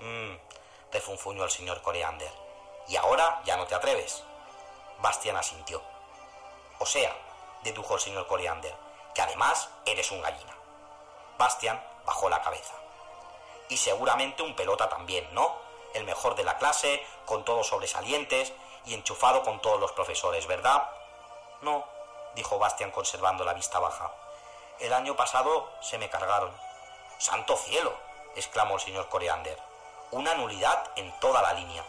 Mmm, 0.00 0.36
refunfuñó 0.92 1.44
el 1.44 1.50
señor 1.50 1.82
Coreander. 1.82 2.45
¿Y 2.88 2.96
ahora 2.96 3.40
ya 3.44 3.56
no 3.56 3.66
te 3.66 3.74
atreves? 3.74 4.22
Bastian 4.98 5.36
asintió. 5.36 5.82
O 6.78 6.86
sea, 6.86 7.16
dedujo 7.62 7.94
el 7.94 8.00
señor 8.00 8.26
Coreander, 8.26 8.74
que 9.14 9.22
además 9.22 9.68
eres 9.84 10.10
un 10.10 10.22
gallina. 10.22 10.54
Bastian 11.38 11.82
bajó 12.04 12.28
la 12.28 12.42
cabeza. 12.42 12.74
Y 13.68 13.76
seguramente 13.76 14.42
un 14.42 14.54
pelota 14.54 14.88
también, 14.88 15.26
¿no? 15.32 15.56
El 15.94 16.04
mejor 16.04 16.36
de 16.36 16.44
la 16.44 16.58
clase, 16.58 17.04
con 17.24 17.44
todos 17.44 17.66
sobresalientes 17.66 18.52
y 18.84 18.94
enchufado 18.94 19.42
con 19.42 19.60
todos 19.60 19.80
los 19.80 19.92
profesores, 19.92 20.46
¿verdad? 20.46 20.88
No, 21.62 21.84
dijo 22.34 22.58
Bastian 22.58 22.90
conservando 22.90 23.44
la 23.44 23.54
vista 23.54 23.78
baja. 23.78 24.12
El 24.78 24.92
año 24.92 25.16
pasado 25.16 25.70
se 25.80 25.98
me 25.98 26.08
cargaron. 26.08 26.52
¡Santo 27.18 27.56
cielo! 27.56 27.94
exclamó 28.36 28.74
el 28.74 28.80
señor 28.80 29.08
Coreander. 29.08 29.58
Una 30.10 30.34
nulidad 30.34 30.90
en 30.96 31.10
toda 31.18 31.42
la 31.42 31.54
línea. 31.54 31.82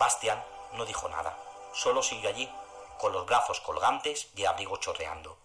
Bastian 0.00 0.42
no 0.72 0.86
dijo 0.86 1.10
nada, 1.10 1.36
solo 1.74 2.02
siguió 2.02 2.30
allí, 2.30 2.50
con 2.98 3.12
los 3.12 3.26
brazos 3.26 3.60
colgantes 3.60 4.28
y 4.34 4.40
el 4.40 4.46
abrigo 4.46 4.78
chorreando. 4.78 5.36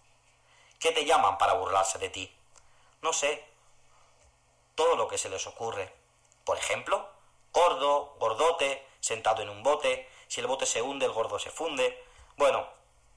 ¿Qué 0.80 0.92
te 0.92 1.04
llaman 1.04 1.36
para 1.36 1.52
burlarse 1.52 1.98
de 1.98 2.08
ti? 2.08 2.34
No 3.02 3.12
sé. 3.12 3.44
Todo 4.74 4.96
lo 4.96 5.08
que 5.08 5.18
se 5.18 5.28
les 5.28 5.46
ocurre. 5.46 5.94
Por 6.46 6.56
ejemplo, 6.56 7.06
gordo, 7.52 8.16
gordote, 8.18 8.88
sentado 8.98 9.42
en 9.42 9.50
un 9.50 9.62
bote, 9.62 10.10
si 10.26 10.40
el 10.40 10.46
bote 10.46 10.64
se 10.64 10.80
hunde, 10.80 11.04
el 11.04 11.12
gordo 11.12 11.38
se 11.38 11.50
funde. 11.50 12.02
Bueno, 12.38 12.66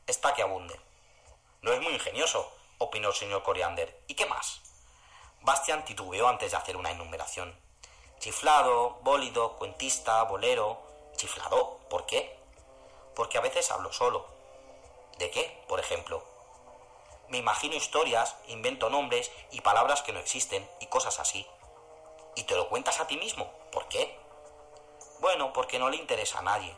está 0.08 0.34
que 0.34 0.42
abunde. 0.42 0.78
No 1.62 1.72
es 1.72 1.80
muy 1.82 1.94
ingenioso, 1.94 2.52
opinó 2.80 3.10
el 3.10 3.16
señor 3.16 3.44
Coriander. 3.44 3.98
¿Y 4.08 4.16
qué 4.16 4.26
más? 4.26 4.60
Bastian 5.40 5.86
titubeó 5.86 6.28
antes 6.28 6.52
de 6.52 6.58
hacer 6.58 6.76
una 6.76 6.92
enumeración. 6.92 7.58
Chiflado, 8.20 9.00
bólido, 9.04 9.56
cuentista, 9.56 10.22
bolero. 10.24 10.89
¿Chiflado? 11.20 11.80
¿Por 11.90 12.06
qué? 12.06 12.40
porque 13.20 13.38
a 13.38 13.42
veces 13.42 13.70
hablo 13.70 13.92
solo. 13.92 14.26
¿De 15.18 15.30
qué, 15.30 15.62
por 15.68 15.82
ejemplo? 15.82 16.24
Me 17.28 17.38
imagino 17.38 17.76
historias, 17.76 18.38
invento 18.48 18.90
nombres 18.90 19.30
y 19.52 19.60
palabras 19.60 20.02
que 20.02 20.14
no 20.14 20.20
existen 20.20 20.66
y 20.80 20.86
cosas 20.86 21.20
así. 21.20 21.46
¿Y 22.38 22.44
te 22.44 22.56
lo 22.56 22.70
cuentas 22.70 23.02
a 23.02 23.08
ti 23.08 23.18
mismo? 23.18 23.52
¿Por 23.74 23.90
qué? 23.90 24.18
Bueno, 25.20 25.52
porque 25.52 25.80
no 25.80 25.90
le 25.90 25.98
interesa 25.98 26.40
a 26.40 26.44
nadie. 26.44 26.74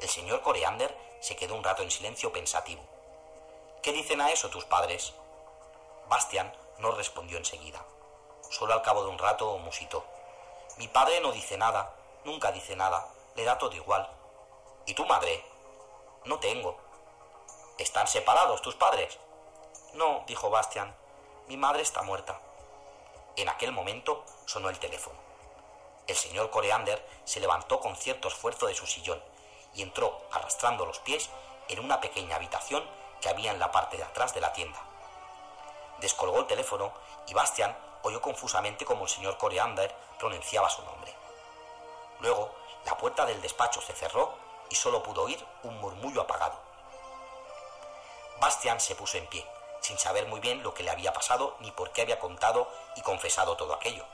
El 0.00 0.08
señor 0.08 0.42
Coreander 0.42 0.92
se 1.20 1.36
quedó 1.36 1.54
un 1.54 1.62
rato 1.62 1.84
en 1.84 1.92
silencio 1.92 2.32
pensativo. 2.32 2.82
¿Qué 3.84 3.92
dicen 3.92 4.20
a 4.20 4.32
eso 4.32 4.50
tus 4.50 4.64
padres? 4.64 5.14
Bastian 6.08 6.52
no 6.78 6.90
respondió 6.90 7.38
enseguida. 7.38 7.86
Solo 8.50 8.72
al 8.72 8.82
cabo 8.82 9.04
de 9.04 9.10
un 9.10 9.18
rato 9.18 9.56
musitó. 9.58 10.04
Mi 10.76 10.88
padre 10.88 11.20
no 11.20 11.30
dice 11.30 11.56
nada, 11.56 11.94
nunca 12.24 12.50
dice 12.50 12.74
nada, 12.74 13.08
le 13.34 13.44
da 13.44 13.58
todo 13.58 13.74
igual. 13.74 14.08
¿Y 14.86 14.94
tu 14.94 15.06
madre? 15.06 15.44
No 16.24 16.38
tengo. 16.38 16.76
¿Están 17.78 18.06
separados 18.06 18.62
tus 18.62 18.74
padres? 18.74 19.18
No, 19.94 20.24
dijo 20.26 20.50
Bastian. 20.50 20.94
Mi 21.48 21.56
madre 21.56 21.82
está 21.82 22.02
muerta. 22.02 22.40
En 23.36 23.48
aquel 23.48 23.72
momento 23.72 24.24
sonó 24.46 24.68
el 24.68 24.78
teléfono. 24.78 25.18
El 26.06 26.16
señor 26.16 26.50
Coreander 26.50 27.06
se 27.24 27.40
levantó 27.40 27.80
con 27.80 27.96
cierto 27.96 28.28
esfuerzo 28.28 28.66
de 28.66 28.74
su 28.74 28.86
sillón 28.86 29.22
y 29.74 29.82
entró, 29.82 30.20
arrastrando 30.32 30.84
los 30.84 30.98
pies, 30.98 31.30
en 31.68 31.78
una 31.78 32.00
pequeña 32.00 32.36
habitación 32.36 32.84
que 33.20 33.28
había 33.28 33.52
en 33.52 33.58
la 33.58 33.70
parte 33.70 33.96
de 33.96 34.02
atrás 34.02 34.34
de 34.34 34.40
la 34.40 34.52
tienda. 34.52 34.78
Descolgó 36.00 36.40
el 36.40 36.46
teléfono 36.46 36.92
y 37.28 37.34
Bastian 37.34 37.76
oyó 38.02 38.20
confusamente 38.20 38.84
como 38.84 39.04
el 39.04 39.10
señor 39.10 39.38
Coreander 39.38 39.94
pronunciaba 40.18 40.68
su 40.68 40.82
nombre. 40.82 41.14
Luego, 42.20 42.54
la 42.86 42.96
puerta 42.96 43.26
del 43.26 43.40
despacho 43.40 43.80
se 43.80 43.92
cerró 43.92 44.34
y 44.68 44.74
solo 44.74 45.02
pudo 45.02 45.22
oír 45.22 45.44
un 45.62 45.78
murmullo 45.80 46.22
apagado. 46.22 46.58
Bastian 48.40 48.80
se 48.80 48.94
puso 48.94 49.18
en 49.18 49.26
pie, 49.26 49.46
sin 49.80 49.98
saber 49.98 50.26
muy 50.26 50.40
bien 50.40 50.62
lo 50.62 50.72
que 50.72 50.82
le 50.82 50.90
había 50.90 51.12
pasado 51.12 51.56
ni 51.60 51.70
por 51.72 51.92
qué 51.92 52.02
había 52.02 52.18
contado 52.18 52.70
y 52.96 53.02
confesado 53.02 53.56
todo 53.56 53.74
aquello. 53.74 54.04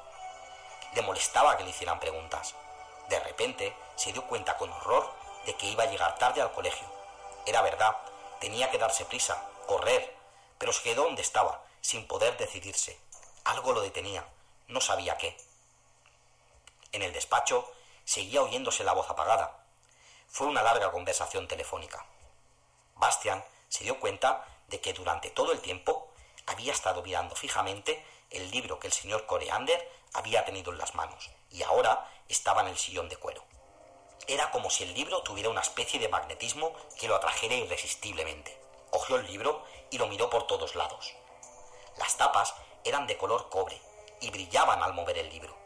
Le 0.95 1.03
molestaba 1.03 1.57
que 1.57 1.65
le 1.65 1.71
hicieran 1.71 2.01
preguntas. 2.01 2.55
De 3.09 3.21
repente 3.21 3.77
se 3.95 4.13
dio 4.13 4.27
cuenta 4.27 4.57
con 4.57 4.73
horror 4.73 5.13
de 5.45 5.55
que 5.55 5.67
iba 5.67 5.85
a 5.85 5.87
llegar 5.87 6.19
tarde 6.19 6.43
al 6.43 6.53
colegio. 6.53 6.87
Era 7.45 7.63
verdad, 7.63 7.97
tenía 8.41 8.71
que 8.71 8.79
darse 8.79 9.05
prisa, 9.05 9.41
correr, 9.67 10.17
pero 10.59 10.73
se 10.73 10.83
quedó 10.83 11.05
donde 11.05 11.23
estaba, 11.23 11.63
sin 11.81 12.07
poder 12.07 12.37
decidirse. 12.37 12.99
Algo 13.45 13.73
lo 13.73 13.81
detenía, 13.81 14.27
no 14.69 14.81
sabía 14.81 15.17
qué. 15.17 15.37
En 16.93 17.03
el 17.03 17.13
despacho 17.13 17.71
seguía 18.07 18.43
oyéndose 18.43 18.85
la 18.85 18.95
voz 18.95 19.11
apagada, 19.11 19.59
fue 20.29 20.47
una 20.47 20.63
larga 20.63 20.91
conversación 20.91 21.47
telefónica. 21.47 22.07
Bastian 22.95 23.45
se 23.69 23.85
dio 23.85 24.01
cuenta 24.01 24.47
de 24.69 24.81
que 24.81 24.95
durante 24.95 25.31
todo 25.31 25.53
el 25.53 25.61
tiempo 25.61 26.09
había 26.47 26.73
estado 26.73 27.03
mirando 27.03 27.37
fijamente 27.37 28.05
el 28.31 28.51
libro 28.51 28.79
que 28.79 28.87
el 28.87 28.93
señor 28.93 29.27
Coreander 29.27 29.91
había 30.15 30.45
tenido 30.45 30.73
en 30.73 30.79
las 30.79 30.95
manos 30.95 31.31
y 31.51 31.63
ahora 31.63 32.09
estaba 32.29 32.63
en 32.63 32.69
el 32.69 32.79
sillón 32.79 33.09
de 33.09 33.17
cuero. 33.17 33.45
Era 34.29 34.51
como 34.51 34.71
si 34.71 34.85
el 34.85 34.95
libro 34.95 35.23
tuviera 35.23 35.51
una 35.51 35.61
especie 35.61 36.01
de 36.01 36.09
magnetismo 36.09 36.73
que 36.99 37.09
lo 37.09 37.17
atrajera 37.17 37.55
irresistiblemente. 37.55 38.59
Cogió 38.91 39.17
el 39.17 39.27
libro 39.27 39.65
y 39.91 39.99
lo 39.99 40.07
miró 40.07 40.31
por 40.31 40.47
todos 40.47 40.75
lados. 40.75 41.15
Las 41.99 42.17
tapas 42.17 42.55
eran 42.85 43.07
de 43.07 43.17
color 43.17 43.49
cobre 43.51 43.81
y 44.21 44.31
brillaban 44.31 44.83
al 44.83 44.95
mover 44.95 45.19
el 45.19 45.29
libro. 45.29 45.57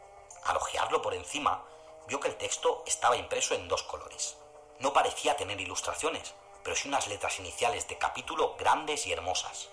Al 0.43 0.57
ojearlo 0.57 1.01
por 1.01 1.13
encima, 1.13 1.63
vio 2.11 2.19
que 2.19 2.27
el 2.27 2.35
texto 2.35 2.83
estaba 2.85 3.15
impreso 3.15 3.55
en 3.55 3.69
dos 3.69 3.83
colores. 3.83 4.35
No 4.79 4.91
parecía 4.91 5.37
tener 5.37 5.61
ilustraciones, 5.61 6.33
pero 6.61 6.75
sí 6.75 6.89
unas 6.89 7.07
letras 7.07 7.39
iniciales 7.39 7.87
de 7.87 7.97
capítulo 7.97 8.57
grandes 8.57 9.07
y 9.07 9.13
hermosas. 9.13 9.69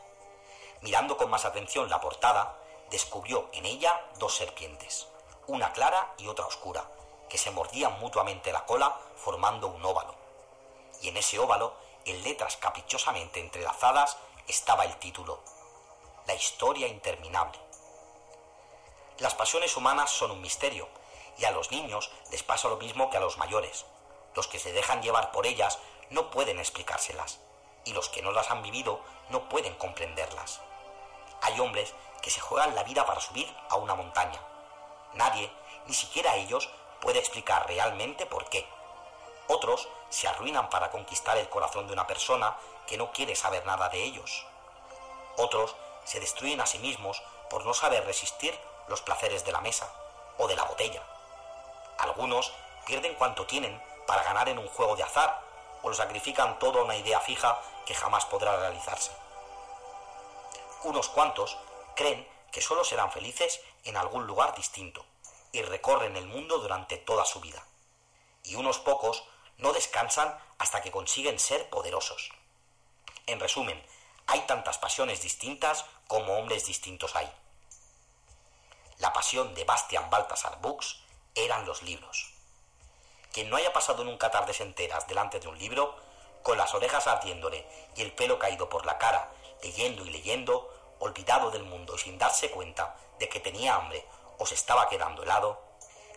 Mirando 0.83 1.17
con 1.17 1.31
más 1.31 1.45
atención 1.45 1.91
la 1.91 2.01
portada, 2.01 2.57
descubrió 2.91 3.49
en 3.55 3.67
ella 3.67 4.09
dos 4.21 4.37
serpientes, 4.37 5.09
una 5.49 5.73
clara 5.73 6.15
y 6.17 6.29
otra 6.29 6.47
oscura, 6.47 6.89
que 7.29 7.39
se 7.39 7.51
mordían 7.51 7.99
mutuamente 7.99 8.53
la 8.53 8.65
cola 8.67 8.97
formando 9.17 9.67
un 9.67 9.85
óvalo. 9.85 10.15
Y 11.03 11.09
en 11.09 11.17
ese 11.17 11.41
óvalo, 11.41 11.75
en 12.05 12.23
letras 12.23 12.57
caprichosamente 12.57 13.41
entrelazadas, 13.41 14.17
estaba 14.47 14.85
el 14.85 14.97
título, 14.99 15.41
La 16.29 16.37
historia 16.37 16.87
interminable. 16.87 17.59
Las 19.19 19.35
pasiones 19.35 19.77
humanas 19.77 20.11
son 20.11 20.31
un 20.31 20.41
misterio, 20.41 20.89
y 21.39 21.45
a 21.45 21.51
los 21.51 21.71
niños 21.71 22.11
les 22.31 22.43
pasa 22.43 22.69
lo 22.69 22.77
mismo 22.77 23.11
que 23.11 23.17
a 23.17 23.21
los 23.21 23.39
mayores. 23.39 23.87
Los 24.35 24.47
que 24.49 24.59
se 24.59 24.73
dejan 24.73 25.03
llevar 25.03 25.31
por 25.33 25.47
ellas 25.47 25.79
no 26.11 26.31
pueden 26.31 26.59
explicárselas, 26.59 27.41
y 27.85 27.93
los 27.93 28.09
que 28.09 28.23
no 28.23 28.33
las 28.33 28.51
han 28.51 28.63
vivido 28.63 29.01
no 29.31 29.49
pueden 29.49 29.75
comprenderlas. 29.77 30.61
Hay 31.43 31.59
hombres 31.61 31.95
que 32.23 32.31
se 32.31 32.41
juegan 32.41 32.75
la 32.75 32.83
vida 32.83 33.07
para 33.07 33.21
subir 33.21 33.53
a 33.71 33.77
una 33.77 33.95
montaña. 33.95 34.41
Nadie, 35.15 35.51
ni 35.87 35.95
siquiera 35.95 36.35
ellos, 36.37 36.69
puede 37.01 37.19
explicar 37.19 37.67
realmente 37.67 38.27
por 38.27 38.49
qué. 38.49 38.69
Otros 39.47 39.89
se 40.11 40.29
arruinan 40.29 40.69
para 40.69 40.91
conquistar 40.91 41.37
el 41.39 41.49
corazón 41.49 41.87
de 41.87 41.93
una 41.93 42.07
persona 42.07 42.57
que 42.87 42.97
no 42.97 43.13
quiere 43.13 43.37
saber 43.37 43.65
nada 43.65 43.89
de 43.89 44.03
ellos. 44.03 44.47
Otros 45.37 45.77
se 46.05 46.21
destruyen 46.21 46.61
a 46.61 46.67
sí 46.67 46.79
mismos 46.79 47.23
por 47.49 47.65
no 47.65 47.73
saber 47.73 48.05
resistir 48.05 48.59
los 48.89 49.03
placeres 49.03 49.45
de 49.45 49.53
la 49.53 49.61
mesa 49.61 49.91
o 50.39 50.49
de 50.49 50.57
la 50.57 50.65
botella. 50.65 51.03
Algunos 51.99 52.53
pierden 52.87 53.15
cuanto 53.15 53.47
tienen 53.47 53.81
para 54.07 54.23
ganar 54.23 54.49
en 54.49 54.59
un 54.59 54.69
juego 54.69 54.97
de 54.97 55.03
azar 55.03 55.43
o 55.83 55.89
lo 55.89 55.95
sacrifican 55.95 56.59
todo 56.59 56.81
a 56.81 56.85
una 56.85 56.97
idea 56.97 57.21
fija 57.21 57.61
que 57.85 57.95
jamás 57.95 58.25
podrá 58.25 58.57
realizarse. 58.57 59.13
Unos 60.85 61.09
cuantos 61.09 61.59
creen 61.95 62.27
que 62.53 62.63
solo 62.63 62.85
serán 62.85 63.13
felices 63.13 63.61
en 63.85 63.97
algún 63.97 64.27
lugar 64.27 64.55
distinto 64.55 65.05
y 65.53 65.63
recorren 65.63 66.17
el 66.17 66.27
mundo 66.27 66.59
durante 66.59 66.97
toda 66.97 67.25
su 67.25 67.41
vida. 67.41 67.65
Y 68.45 68.55
unos 68.55 68.79
pocos 68.79 69.25
no 69.59 69.73
descansan 69.73 70.39
hasta 70.59 70.81
que 70.81 70.91
consiguen 70.91 71.39
ser 71.39 71.69
poderosos. 71.69 72.31
En 73.27 73.41
resumen, 73.41 73.85
hay 74.27 74.41
tantas 74.43 74.79
pasiones 74.79 75.23
distintas 75.23 75.85
como 76.07 76.39
hombres 76.39 76.65
distintos 76.67 77.17
hay. 77.17 77.31
La 78.99 79.13
pasión 79.13 79.55
de 79.55 79.65
Bastian 79.65 80.09
Baltasar 80.11 80.61
Books 80.61 81.01
eran 81.35 81.67
los 81.67 81.83
libros. 81.83 82.33
Quien 83.33 83.51
no 83.51 83.57
haya 83.57 83.73
pasado 83.73 84.05
nunca 84.05 84.31
tardes 84.31 84.61
enteras 84.61 85.07
delante 85.07 85.41
de 85.41 85.49
un 85.49 85.59
libro, 85.59 85.97
con 86.43 86.57
las 86.57 86.75
orejas 86.75 87.07
ardiéndole 87.07 87.67
y 87.97 88.03
el 88.03 88.13
pelo 88.13 88.39
caído 88.39 88.69
por 88.69 88.87
la 88.87 88.99
cara, 88.99 89.31
leyendo 89.63 90.05
y 90.05 90.11
leyendo, 90.11 90.73
olvidado 90.99 91.51
del 91.51 91.65
mundo 91.65 91.95
y 91.95 91.99
sin 91.99 92.19
darse 92.19 92.51
cuenta 92.51 92.97
de 93.19 93.29
que 93.29 93.41
tenía 93.41 93.77
hambre 93.77 94.05
o 94.39 94.47
se 94.47 94.55
estaba 94.55 94.89
quedando 94.89 95.23
helado, 95.23 95.61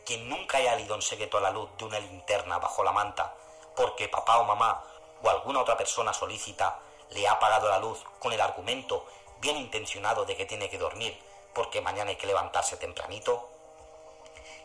quien 0.05 0.29
nunca 0.29 0.57
haya 0.57 0.79
ido 0.79 0.95
en 0.95 1.01
secreto 1.01 1.38
a 1.38 1.41
la 1.41 1.51
luz 1.51 1.69
de 1.77 1.86
una 1.86 1.99
linterna 1.99 2.59
bajo 2.59 2.83
la 2.83 2.91
manta, 2.91 3.36
porque 3.75 4.09
papá 4.09 4.39
o 4.39 4.45
mamá 4.45 4.83
o 5.21 5.29
alguna 5.29 5.62
otra 5.62 5.77
persona 5.77 6.13
solícita 6.13 6.79
le 7.09 7.27
ha 7.27 7.33
apagado 7.33 7.67
la 7.69 7.79
luz 7.79 8.03
con 8.19 8.33
el 8.33 8.41
argumento 8.41 9.05
bien 9.39 9.57
intencionado 9.57 10.25
de 10.25 10.36
que 10.38 10.45
tiene 10.45 10.69
que 10.69 10.77
dormir 10.77 11.19
porque 11.53 11.81
mañana 11.81 12.12
hay 12.12 12.15
que 12.15 12.27
levantarse 12.27 12.77
tempranito, 12.77 13.49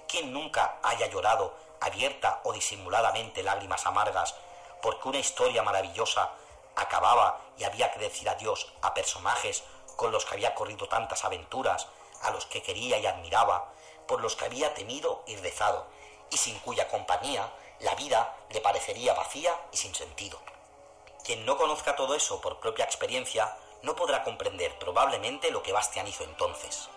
quien 0.09 0.33
nunca 0.33 0.79
haya 0.83 1.07
llorado 1.07 1.55
abierta 1.81 2.41
o 2.45 2.53
disimuladamente 2.53 3.43
lágrimas 3.43 3.87
amargas 3.87 4.35
porque 4.83 5.09
una 5.09 5.19
historia 5.19 5.63
maravillosa 5.63 6.31
acababa 6.75 7.41
y 7.59 7.65
había 7.65 7.91
que 7.93 7.99
decir 7.99 8.29
adiós 8.29 8.73
a 8.83 8.95
personajes 8.95 9.65
con 9.97 10.13
los 10.13 10.25
que 10.25 10.35
había 10.35 10.55
corrido 10.55 10.89
tantas 10.89 11.25
aventuras, 11.25 11.89
a 12.23 12.31
los 12.31 12.47
que 12.47 12.63
quería 12.63 12.99
y 12.99 13.07
admiraba, 13.07 13.73
por 14.07 14.21
los 14.21 14.37
que 14.37 14.45
había 14.45 14.75
temido 14.75 15.23
y 15.27 15.37
rezado, 15.37 15.87
y 16.31 16.37
sin 16.37 16.59
cuya 16.61 16.89
compañía 16.89 17.51
la 17.81 17.95
vida 17.95 18.37
le 18.51 18.61
parecería 18.61 19.15
vacía 19.15 19.59
y 19.73 19.77
sin 19.77 19.95
sentido. 19.95 20.39
Quien 21.25 21.45
no 21.45 21.57
conozca 21.57 21.97
todo 21.97 22.15
eso 22.15 22.41
por 22.41 22.61
propia 22.61 22.85
experiencia 22.85 23.57
no 23.83 23.97
podrá 23.97 24.23
comprender 24.23 24.79
probablemente 24.79 25.51
lo 25.51 25.63
que 25.63 25.73
Bastian 25.73 26.07
hizo 26.07 26.25
entonces. 26.25 26.89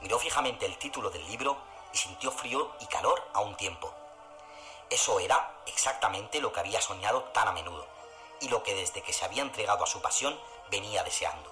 Miró 0.00 0.18
fijamente 0.18 0.66
el 0.66 0.78
título 0.78 1.10
del 1.10 1.26
libro 1.26 1.56
y 1.94 1.96
sintió 1.96 2.32
frío 2.32 2.72
y 2.80 2.86
calor 2.86 3.22
a 3.32 3.40
un 3.40 3.56
tiempo. 3.56 3.94
Eso 4.90 5.20
era 5.20 5.54
exactamente 5.66 6.40
lo 6.40 6.52
que 6.52 6.60
había 6.60 6.80
soñado 6.80 7.22
tan 7.32 7.48
a 7.48 7.52
menudo 7.52 7.86
y 8.40 8.48
lo 8.48 8.62
que 8.62 8.74
desde 8.74 9.00
que 9.02 9.12
se 9.12 9.24
había 9.24 9.42
entregado 9.42 9.84
a 9.84 9.86
su 9.86 10.02
pasión 10.02 10.38
venía 10.70 11.04
deseando. 11.04 11.50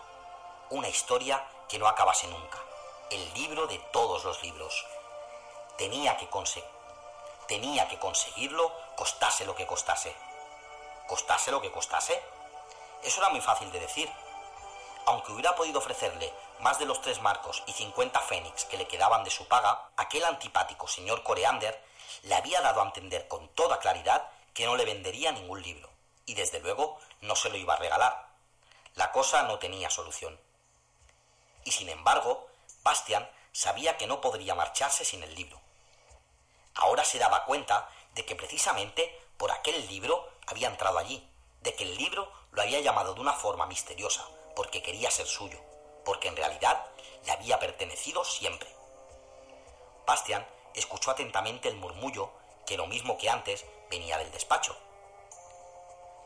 Una 0.70 0.88
historia 0.88 1.46
que 1.68 1.78
no 1.78 1.86
acabase 1.86 2.26
nunca, 2.26 2.58
el 3.10 3.32
libro 3.34 3.66
de 3.68 3.78
todos 3.92 4.24
los 4.24 4.42
libros. 4.42 4.84
Tenía 5.78 6.16
que, 6.16 6.28
tenía 7.46 7.88
que 7.88 7.98
conseguirlo 7.98 8.72
costase 8.96 9.46
lo 9.46 9.54
que 9.54 9.66
costase. 9.66 10.14
¿Costase 11.06 11.50
lo 11.50 11.60
que 11.60 11.70
costase? 11.70 12.20
Eso 13.02 13.20
era 13.20 13.30
muy 13.30 13.40
fácil 13.40 13.70
de 13.70 13.80
decir. 13.80 14.10
Aunque 15.06 15.32
hubiera 15.32 15.54
podido 15.56 15.78
ofrecerle 15.78 16.32
más 16.60 16.78
de 16.78 16.86
los 16.86 17.00
tres 17.02 17.20
marcos 17.20 17.62
y 17.66 17.72
cincuenta 17.72 18.20
fénix 18.20 18.64
que 18.66 18.76
le 18.76 18.86
quedaban 18.86 19.24
de 19.24 19.30
su 19.30 19.48
paga, 19.48 19.90
aquel 19.96 20.24
antipático 20.24 20.86
señor 20.86 21.22
Coreander 21.22 21.82
le 22.22 22.34
había 22.34 22.60
dado 22.60 22.80
a 22.80 22.86
entender 22.86 23.26
con 23.26 23.48
toda 23.50 23.78
claridad 23.78 24.28
que 24.54 24.66
no 24.66 24.76
le 24.76 24.84
vendería 24.84 25.32
ningún 25.32 25.62
libro, 25.62 25.90
y 26.26 26.34
desde 26.34 26.60
luego 26.60 26.98
no 27.20 27.34
se 27.34 27.48
lo 27.48 27.56
iba 27.56 27.74
a 27.74 27.78
regalar. 27.78 28.28
La 28.94 29.10
cosa 29.10 29.42
no 29.44 29.58
tenía 29.58 29.90
solución. 29.90 30.38
Y 31.64 31.72
sin 31.72 31.88
embargo, 31.88 32.48
Bastian 32.82 33.28
sabía 33.52 33.96
que 33.96 34.06
no 34.06 34.20
podría 34.20 34.54
marcharse 34.54 35.04
sin 35.04 35.22
el 35.22 35.34
libro. 35.34 35.60
Ahora 36.74 37.04
se 37.04 37.18
daba 37.18 37.44
cuenta 37.44 37.88
de 38.14 38.24
que 38.24 38.36
precisamente 38.36 39.20
por 39.36 39.50
aquel 39.50 39.86
libro 39.88 40.28
había 40.46 40.68
entrado 40.68 40.98
allí, 40.98 41.26
de 41.60 41.74
que 41.74 41.84
el 41.84 41.96
libro 41.96 42.30
lo 42.52 42.62
había 42.62 42.80
llamado 42.80 43.14
de 43.14 43.20
una 43.20 43.32
forma 43.32 43.66
misteriosa, 43.66 44.26
porque 44.54 44.82
quería 44.82 45.10
ser 45.10 45.26
suyo, 45.26 45.58
porque 46.04 46.28
en 46.28 46.36
realidad 46.36 46.86
le 47.24 47.32
había 47.32 47.58
pertenecido 47.58 48.24
siempre. 48.24 48.68
Bastian 50.06 50.46
escuchó 50.74 51.10
atentamente 51.10 51.68
el 51.68 51.76
murmullo 51.76 52.30
que 52.66 52.76
lo 52.76 52.86
mismo 52.86 53.18
que 53.18 53.30
antes 53.30 53.64
venía 53.90 54.18
del 54.18 54.30
despacho. 54.32 54.76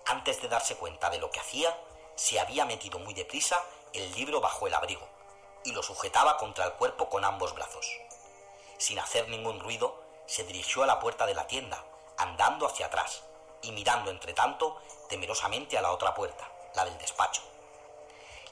Antes 0.07 0.41
de 0.41 0.49
darse 0.49 0.77
cuenta 0.77 1.11
de 1.11 1.19
lo 1.19 1.31
que 1.31 1.41
hacía, 1.41 1.77
se 2.15 2.39
había 2.39 2.65
metido 2.65 2.99
muy 2.99 3.13
deprisa 3.13 3.63
el 3.93 4.15
libro 4.15 4.41
bajo 4.41 4.67
el 4.67 4.75
abrigo 4.75 5.07
y 5.65 5.73
lo 5.73 5.83
sujetaba 5.83 6.37
contra 6.37 6.65
el 6.65 6.73
cuerpo 6.75 7.09
con 7.09 7.25
ambos 7.25 7.55
brazos. 7.55 7.87
Sin 8.79 8.99
hacer 8.99 9.29
ningún 9.29 9.61
ruido, 9.61 10.01
se 10.27 10.45
dirigió 10.45 10.83
a 10.83 10.87
la 10.87 11.01
puerta 11.01 11.27
de 11.27 11.35
la 11.35 11.47
tienda, 11.47 11.85
andando 12.19 12.67
hacia 12.67 12.87
atrás 12.87 13.23
y 13.63 13.73
mirando 13.73 14.11
entre 14.11 14.33
tanto 14.33 14.81
temerosamente 15.09 15.77
a 15.77 15.83
la 15.83 15.93
otra 15.93 16.15
puerta, 16.15 16.51
la 16.75 16.85
del 16.85 16.99
despacho. 16.99 17.43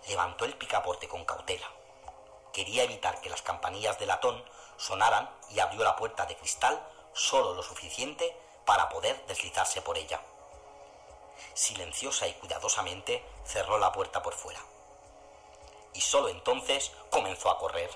Levantó 0.08 0.44
el 0.44 0.56
picaporte 0.56 1.08
con 1.08 1.24
cautela. 1.24 1.70
Quería 2.52 2.84
evitar 2.84 3.20
que 3.20 3.30
las 3.30 3.42
campanillas 3.42 3.98
de 3.98 4.06
latón 4.06 4.44
sonaran 4.76 5.30
y 5.50 5.60
abrió 5.60 5.84
la 5.84 5.96
puerta 5.96 6.26
de 6.26 6.36
cristal 6.36 6.80
solo 7.12 7.54
lo 7.54 7.62
suficiente 7.62 8.36
para 8.64 8.88
poder 8.88 9.24
deslizarse 9.26 9.82
por 9.82 9.98
ella. 9.98 10.20
Silenciosa 11.54 12.26
y 12.26 12.34
cuidadosamente 12.34 13.24
cerró 13.44 13.78
la 13.78 13.92
puerta 13.92 14.22
por 14.22 14.34
fuera 14.34 14.60
y 15.94 16.00
solo 16.00 16.28
entonces 16.28 16.92
comenzó 17.10 17.50
a 17.50 17.58
correr. 17.58 17.90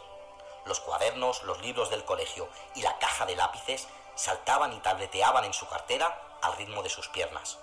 Los 0.64 0.81
cuadernos, 0.81 1.42
los 1.42 1.61
libros 1.61 1.90
del 1.90 2.05
colegio 2.05 2.49
y 2.75 2.83
la 2.83 2.99
caja 2.99 3.27
de 3.27 3.37
lápices 3.37 3.88
saltaban 4.14 4.73
y 4.73 4.81
tableteaban 4.81 5.44
en 5.44 5.53
su 5.53 5.68
cartera 5.68 6.38
al 6.40 6.57
ritmo 6.57 6.83
de 6.83 6.88
sus 6.88 7.09
piernas. 7.09 7.59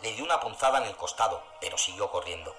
Le 0.00 0.12
dio 0.12 0.24
una 0.24 0.40
punzada 0.40 0.78
en 0.78 0.84
el 0.84 0.96
costado, 0.96 1.42
pero 1.60 1.76
siguió 1.76 2.10
corriendo. 2.10 2.54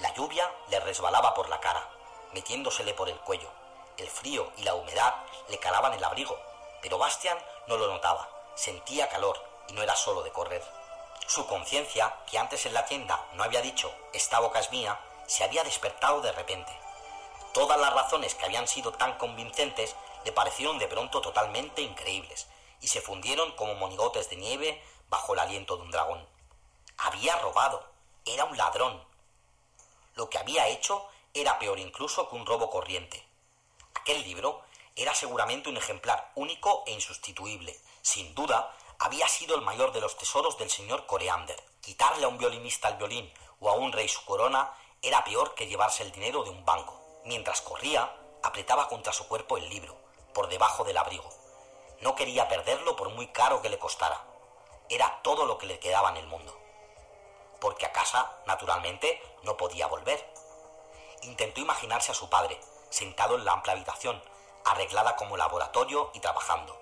La 0.00 0.14
lluvia 0.14 0.50
le 0.68 0.80
resbalaba 0.80 1.34
por 1.34 1.50
la 1.50 1.60
cara, 1.60 1.86
metiéndosele 2.32 2.94
por 2.94 3.10
el 3.10 3.18
cuello. 3.20 3.50
El 3.98 4.08
frío 4.08 4.50
y 4.56 4.62
la 4.62 4.74
humedad 4.74 5.14
le 5.48 5.58
calaban 5.58 5.92
el 5.92 6.02
abrigo, 6.02 6.38
pero 6.80 6.96
Bastian 6.96 7.38
no 7.66 7.76
lo 7.76 7.86
notaba, 7.86 8.28
sentía 8.54 9.10
calor 9.10 9.38
y 9.68 9.74
no 9.74 9.82
era 9.82 9.94
solo 9.94 10.22
de 10.22 10.32
correr. 10.32 10.64
Su 11.26 11.46
conciencia, 11.46 12.16
que 12.30 12.38
antes 12.38 12.64
en 12.64 12.72
la 12.72 12.86
tienda 12.86 13.26
no 13.34 13.44
había 13.44 13.60
dicho 13.60 13.92
esta 14.14 14.40
boca 14.40 14.60
es 14.60 14.70
mía, 14.70 14.98
se 15.26 15.44
había 15.44 15.64
despertado 15.64 16.22
de 16.22 16.32
repente. 16.32 16.72
Todas 17.52 17.78
las 17.78 17.92
razones 17.92 18.34
que 18.34 18.46
habían 18.46 18.66
sido 18.66 18.92
tan 18.92 19.18
convincentes 19.18 19.94
le 20.24 20.32
parecieron 20.32 20.78
de 20.78 20.88
pronto 20.88 21.20
totalmente 21.20 21.82
increíbles 21.82 22.48
y 22.80 22.88
se 22.88 23.02
fundieron 23.02 23.52
como 23.52 23.74
monigotes 23.74 24.30
de 24.30 24.36
nieve 24.36 24.82
bajo 25.08 25.34
el 25.34 25.40
aliento 25.40 25.76
de 25.76 25.82
un 25.82 25.90
dragón. 25.90 26.26
Había 26.96 27.36
robado, 27.36 27.84
era 28.24 28.46
un 28.46 28.56
ladrón. 28.56 29.09
Lo 30.20 30.28
que 30.28 30.36
había 30.36 30.68
hecho 30.68 31.06
era 31.32 31.58
peor 31.58 31.78
incluso 31.78 32.28
que 32.28 32.36
un 32.36 32.44
robo 32.44 32.68
corriente. 32.68 33.26
Aquel 33.94 34.22
libro 34.22 34.60
Era 34.94 35.14
seguramente 35.14 35.70
un 35.70 35.78
ejemplar 35.78 36.30
único 36.34 36.84
e 36.86 36.92
insustituible. 36.92 37.74
Sin 38.02 38.34
duda, 38.34 38.70
había 38.98 39.26
sido 39.28 39.54
el 39.54 39.62
mayor 39.62 39.92
de 39.92 40.02
los 40.02 40.18
tesoros 40.18 40.58
del 40.58 40.68
señor 40.68 41.06
Coreander. 41.06 41.58
Quitarle 41.80 42.26
a 42.26 42.28
un 42.28 42.36
violinista 42.36 42.88
el 42.88 42.96
violín 42.96 43.32
o 43.60 43.70
a 43.70 43.76
un 43.76 43.92
rey 43.92 44.08
su 44.08 44.22
corona 44.26 44.70
era 45.00 45.24
peor 45.24 45.54
que 45.54 45.66
llevarse 45.66 46.02
el 46.02 46.12
dinero 46.12 46.44
de 46.44 46.50
un 46.50 46.66
banco. 46.66 47.00
Mientras 47.24 47.62
corría, 47.62 48.14
apretaba 48.42 48.88
contra 48.88 49.14
su 49.14 49.26
cuerpo 49.26 49.56
el 49.56 49.70
libro, 49.70 49.96
por 50.34 50.50
debajo 50.50 50.84
del 50.84 50.98
abrigo. 50.98 51.30
No 52.02 52.14
quería 52.14 52.46
perderlo 52.46 52.94
por 52.94 53.08
muy 53.08 53.28
caro 53.28 53.62
que 53.62 53.70
le 53.70 53.78
costara. 53.78 54.22
Era 54.90 55.22
todo 55.22 55.46
lo 55.46 55.56
que 55.56 55.64
le 55.64 55.78
quedaba 55.78 56.10
en 56.10 56.18
el 56.18 56.26
mundo. 56.26 56.59
Porque 57.60 57.86
a 57.86 57.92
casa, 57.92 58.36
naturalmente, 58.46 59.22
no 59.42 59.56
podía 59.56 59.86
volver. 59.86 60.26
Intentó 61.22 61.60
imaginarse 61.60 62.12
a 62.12 62.14
su 62.14 62.28
padre, 62.30 62.58
sentado 62.88 63.36
en 63.36 63.44
la 63.44 63.52
amplia 63.52 63.74
habitación, 63.74 64.22
arreglada 64.64 65.16
como 65.16 65.36
laboratorio 65.36 66.10
y 66.14 66.20
trabajando. 66.20 66.80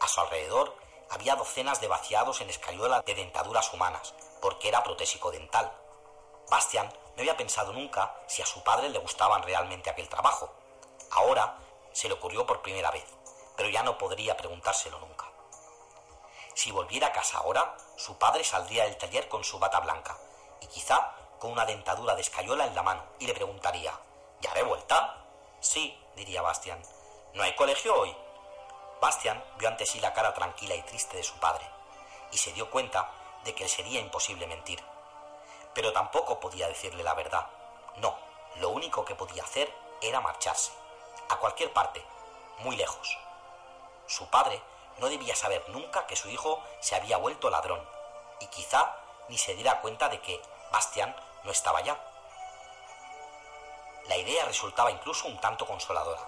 A 0.00 0.08
su 0.08 0.20
alrededor 0.20 0.76
había 1.10 1.36
docenas 1.36 1.80
de 1.80 1.88
vaciados 1.88 2.40
en 2.40 2.50
escayola 2.50 3.02
de 3.02 3.14
dentaduras 3.14 3.72
humanas, 3.72 4.14
porque 4.40 4.68
era 4.68 4.82
protésico 4.82 5.30
dental. 5.30 5.72
Bastian 6.50 6.86
no 6.86 7.20
había 7.20 7.36
pensado 7.36 7.72
nunca 7.72 8.14
si 8.26 8.42
a 8.42 8.46
su 8.46 8.62
padre 8.62 8.88
le 8.88 8.98
gustaban 8.98 9.42
realmente 9.42 9.90
aquel 9.90 10.08
trabajo. 10.08 10.52
Ahora 11.10 11.58
se 11.92 12.08
le 12.08 12.14
ocurrió 12.14 12.46
por 12.46 12.62
primera 12.62 12.90
vez, 12.90 13.04
pero 13.56 13.68
ya 13.68 13.82
no 13.82 13.96
podría 13.96 14.36
preguntárselo 14.36 14.98
nunca. 14.98 15.33
Si 16.54 16.70
volviera 16.70 17.08
a 17.08 17.12
casa 17.12 17.38
ahora, 17.38 17.76
su 17.96 18.16
padre 18.16 18.44
saldría 18.44 18.84
del 18.84 18.96
taller 18.96 19.28
con 19.28 19.44
su 19.44 19.58
bata 19.58 19.80
blanca 19.80 20.16
y 20.60 20.66
quizá 20.68 21.12
con 21.38 21.52
una 21.52 21.66
dentadura 21.66 22.14
de 22.14 22.22
escayola 22.22 22.66
en 22.66 22.74
la 22.74 22.82
mano 22.82 23.04
y 23.18 23.26
le 23.26 23.34
preguntaría 23.34 23.92
¿Ya 24.40 24.52
de 24.52 24.62
vuelta? 24.62 25.24
Sí, 25.60 25.98
diría 26.16 26.42
Bastian. 26.42 26.80
¿No 27.32 27.42
hay 27.42 27.54
colegio 27.56 27.98
hoy? 27.98 28.14
Bastian 29.00 29.42
vio 29.58 29.68
ante 29.68 29.86
sí 29.86 30.00
la 30.00 30.12
cara 30.12 30.34
tranquila 30.34 30.74
y 30.74 30.82
triste 30.82 31.16
de 31.16 31.22
su 31.22 31.34
padre 31.40 31.64
y 32.30 32.36
se 32.36 32.52
dio 32.52 32.70
cuenta 32.70 33.10
de 33.44 33.54
que 33.54 33.68
sería 33.68 34.00
imposible 34.00 34.46
mentir. 34.46 34.82
Pero 35.72 35.92
tampoco 35.92 36.40
podía 36.40 36.68
decirle 36.68 37.02
la 37.02 37.14
verdad. 37.14 37.46
No, 37.96 38.18
lo 38.56 38.68
único 38.68 39.04
que 39.04 39.14
podía 39.14 39.44
hacer 39.44 39.74
era 40.02 40.20
marcharse, 40.20 40.72
a 41.28 41.36
cualquier 41.36 41.72
parte, 41.72 42.04
muy 42.58 42.76
lejos. 42.76 43.18
Su 44.06 44.28
padre 44.28 44.60
no 44.98 45.08
debía 45.08 45.34
saber 45.34 45.68
nunca 45.68 46.06
que 46.06 46.16
su 46.16 46.28
hijo 46.28 46.62
se 46.80 46.94
había 46.94 47.16
vuelto 47.16 47.50
ladrón, 47.50 47.86
y 48.40 48.46
quizá 48.46 48.96
ni 49.28 49.38
se 49.38 49.54
diera 49.54 49.80
cuenta 49.80 50.08
de 50.08 50.20
que 50.20 50.40
Bastian 50.70 51.14
no 51.44 51.50
estaba 51.50 51.80
ya. 51.80 51.98
La 54.06 54.16
idea 54.16 54.44
resultaba 54.44 54.90
incluso 54.90 55.26
un 55.26 55.40
tanto 55.40 55.66
consoladora. 55.66 56.22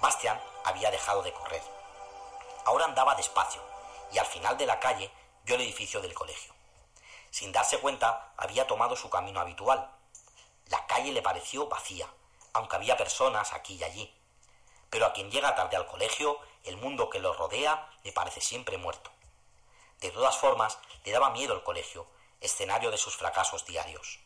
Bastian 0.00 0.40
había 0.64 0.90
dejado 0.90 1.22
de 1.22 1.32
correr. 1.32 1.62
Ahora 2.64 2.84
andaba 2.84 3.14
despacio, 3.14 3.62
y 4.12 4.18
al 4.18 4.26
final 4.26 4.56
de 4.56 4.66
la 4.66 4.78
calle 4.78 5.10
vio 5.44 5.56
el 5.56 5.62
edificio 5.62 6.00
del 6.00 6.14
colegio. 6.14 6.52
Sin 7.30 7.50
darse 7.50 7.78
cuenta, 7.78 8.32
había 8.36 8.66
tomado 8.66 8.94
su 8.94 9.08
camino 9.10 9.40
habitual. 9.40 9.90
La 10.66 10.86
calle 10.86 11.12
le 11.12 11.22
pareció 11.22 11.66
vacía, 11.66 12.06
aunque 12.52 12.76
había 12.76 12.96
personas 12.96 13.52
aquí 13.52 13.74
y 13.74 13.84
allí. 13.84 14.21
Pero 14.92 15.06
a 15.06 15.14
quien 15.14 15.30
llega 15.30 15.54
tarde 15.54 15.78
al 15.78 15.86
colegio, 15.86 16.38
el 16.64 16.76
mundo 16.76 17.08
que 17.08 17.18
lo 17.18 17.32
rodea 17.32 17.88
le 18.04 18.12
parece 18.12 18.42
siempre 18.42 18.76
muerto. 18.76 19.10
De 20.02 20.10
todas 20.10 20.36
formas, 20.36 20.76
le 21.02 21.12
daba 21.12 21.30
miedo 21.30 21.54
el 21.54 21.62
colegio, 21.62 22.06
escenario 22.42 22.90
de 22.90 22.98
sus 22.98 23.16
fracasos 23.16 23.64
diarios. 23.64 24.18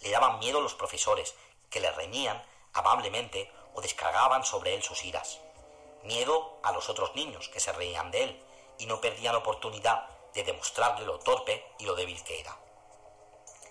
Le 0.00 0.10
daban 0.10 0.40
miedo 0.40 0.60
los 0.60 0.74
profesores, 0.74 1.36
que 1.70 1.78
le 1.78 1.92
reñían 1.92 2.42
amablemente 2.72 3.52
o 3.72 3.80
descargaban 3.80 4.44
sobre 4.44 4.74
él 4.74 4.82
sus 4.82 5.04
iras. 5.04 5.38
Miedo 6.02 6.58
a 6.64 6.72
los 6.72 6.88
otros 6.88 7.14
niños, 7.14 7.48
que 7.48 7.60
se 7.60 7.72
reían 7.72 8.10
de 8.10 8.24
él 8.24 8.44
y 8.78 8.86
no 8.86 9.00
perdían 9.00 9.36
oportunidad 9.36 10.08
de 10.34 10.42
demostrarle 10.42 11.06
lo 11.06 11.20
torpe 11.20 11.64
y 11.78 11.84
lo 11.84 11.94
débil 11.94 12.20
que 12.24 12.40
era. 12.40 12.58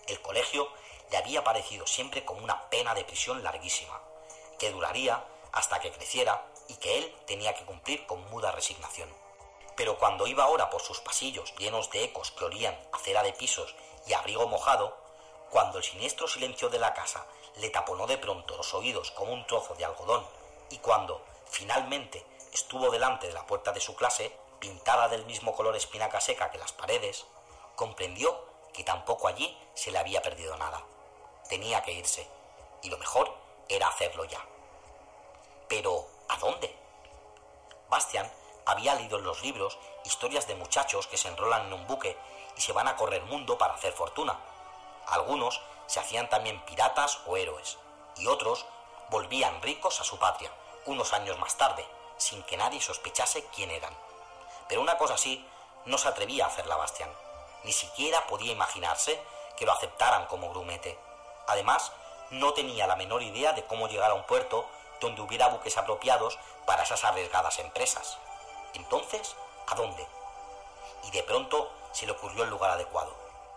El 0.06 0.22
colegio 0.22 0.72
le 1.10 1.18
había 1.18 1.44
parecido 1.44 1.86
siempre 1.86 2.24
como 2.24 2.42
una 2.42 2.70
pena 2.70 2.94
de 2.94 3.04
prisión 3.04 3.42
larguísima, 3.42 4.00
que 4.58 4.70
duraría 4.70 5.22
hasta 5.54 5.80
que 5.80 5.92
creciera 5.92 6.46
y 6.68 6.74
que 6.76 6.98
él 6.98 7.14
tenía 7.26 7.54
que 7.54 7.64
cumplir 7.64 8.06
con 8.06 8.20
muda 8.30 8.52
resignación. 8.52 9.08
Pero 9.76 9.98
cuando 9.98 10.26
iba 10.26 10.44
ahora 10.44 10.70
por 10.70 10.82
sus 10.82 11.00
pasillos 11.00 11.54
llenos 11.56 11.90
de 11.90 12.04
ecos 12.04 12.30
que 12.32 12.44
olían 12.44 12.78
a 12.92 12.98
cera 12.98 13.22
de 13.22 13.32
pisos 13.32 13.74
y 14.06 14.12
abrigo 14.12 14.46
mojado, 14.48 14.96
cuando 15.50 15.78
el 15.78 15.84
siniestro 15.84 16.26
silencio 16.28 16.68
de 16.68 16.78
la 16.78 16.92
casa 16.94 17.26
le 17.56 17.70
taponó 17.70 18.06
de 18.06 18.18
pronto 18.18 18.56
los 18.56 18.74
oídos 18.74 19.12
como 19.12 19.32
un 19.32 19.46
trozo 19.46 19.74
de 19.74 19.84
algodón, 19.84 20.26
y 20.70 20.78
cuando, 20.78 21.24
finalmente, 21.48 22.24
estuvo 22.52 22.90
delante 22.90 23.28
de 23.28 23.32
la 23.32 23.46
puerta 23.46 23.72
de 23.72 23.80
su 23.80 23.94
clase, 23.94 24.36
pintada 24.58 25.08
del 25.08 25.24
mismo 25.26 25.54
color 25.54 25.76
espinaca 25.76 26.20
seca 26.20 26.50
que 26.50 26.58
las 26.58 26.72
paredes, 26.72 27.26
comprendió 27.76 28.44
que 28.72 28.82
tampoco 28.82 29.28
allí 29.28 29.56
se 29.74 29.92
le 29.92 29.98
había 29.98 30.22
perdido 30.22 30.56
nada. 30.56 30.82
Tenía 31.48 31.82
que 31.82 31.92
irse, 31.92 32.26
y 32.82 32.90
lo 32.90 32.98
mejor 32.98 33.32
era 33.68 33.88
hacerlo 33.88 34.24
ya. 34.24 34.44
Pero, 35.68 36.06
¿a 36.28 36.36
dónde? 36.38 36.74
Bastian 37.88 38.30
había 38.66 38.94
leído 38.94 39.18
en 39.18 39.24
los 39.24 39.42
libros 39.42 39.78
historias 40.04 40.46
de 40.46 40.54
muchachos 40.54 41.06
que 41.06 41.16
se 41.16 41.28
enrolan 41.28 41.66
en 41.66 41.72
un 41.72 41.86
buque 41.86 42.16
y 42.56 42.60
se 42.60 42.72
van 42.72 42.88
a 42.88 42.96
correr 42.96 43.22
mundo 43.22 43.58
para 43.58 43.74
hacer 43.74 43.92
fortuna. 43.92 44.38
Algunos 45.06 45.60
se 45.86 46.00
hacían 46.00 46.28
también 46.28 46.64
piratas 46.64 47.20
o 47.26 47.36
héroes, 47.36 47.78
y 48.16 48.26
otros 48.26 48.66
volvían 49.10 49.60
ricos 49.62 50.00
a 50.00 50.04
su 50.04 50.18
patria, 50.18 50.50
unos 50.86 51.12
años 51.12 51.38
más 51.38 51.56
tarde, 51.56 51.86
sin 52.16 52.42
que 52.44 52.56
nadie 52.56 52.80
sospechase 52.80 53.46
quién 53.54 53.70
eran. 53.70 53.94
Pero 54.68 54.80
una 54.80 54.96
cosa 54.96 55.14
así 55.14 55.46
no 55.84 55.98
se 55.98 56.08
atrevía 56.08 56.44
a 56.44 56.48
hacerla 56.48 56.76
Bastian. 56.76 57.10
Ni 57.64 57.72
siquiera 57.72 58.26
podía 58.26 58.52
imaginarse 58.52 59.22
que 59.56 59.66
lo 59.66 59.72
aceptaran 59.72 60.26
como 60.26 60.50
grumete. 60.50 60.98
Además, 61.46 61.92
no 62.30 62.54
tenía 62.54 62.86
la 62.86 62.96
menor 62.96 63.22
idea 63.22 63.52
de 63.52 63.64
cómo 63.66 63.88
llegar 63.88 64.10
a 64.10 64.14
un 64.14 64.24
puerto 64.24 64.66
donde 65.04 65.20
hubiera 65.20 65.48
buques 65.48 65.76
apropiados 65.76 66.38
para 66.66 66.82
esas 66.82 67.04
arriesgadas 67.04 67.58
empresas. 67.58 68.18
Entonces, 68.72 69.36
¿a 69.66 69.74
dónde? 69.74 70.06
Y 71.04 71.10
de 71.10 71.22
pronto 71.22 71.70
se 71.92 72.06
le 72.06 72.12
ocurrió 72.12 72.44
el 72.44 72.50
lugar 72.50 72.70
adecuado, 72.70 73.14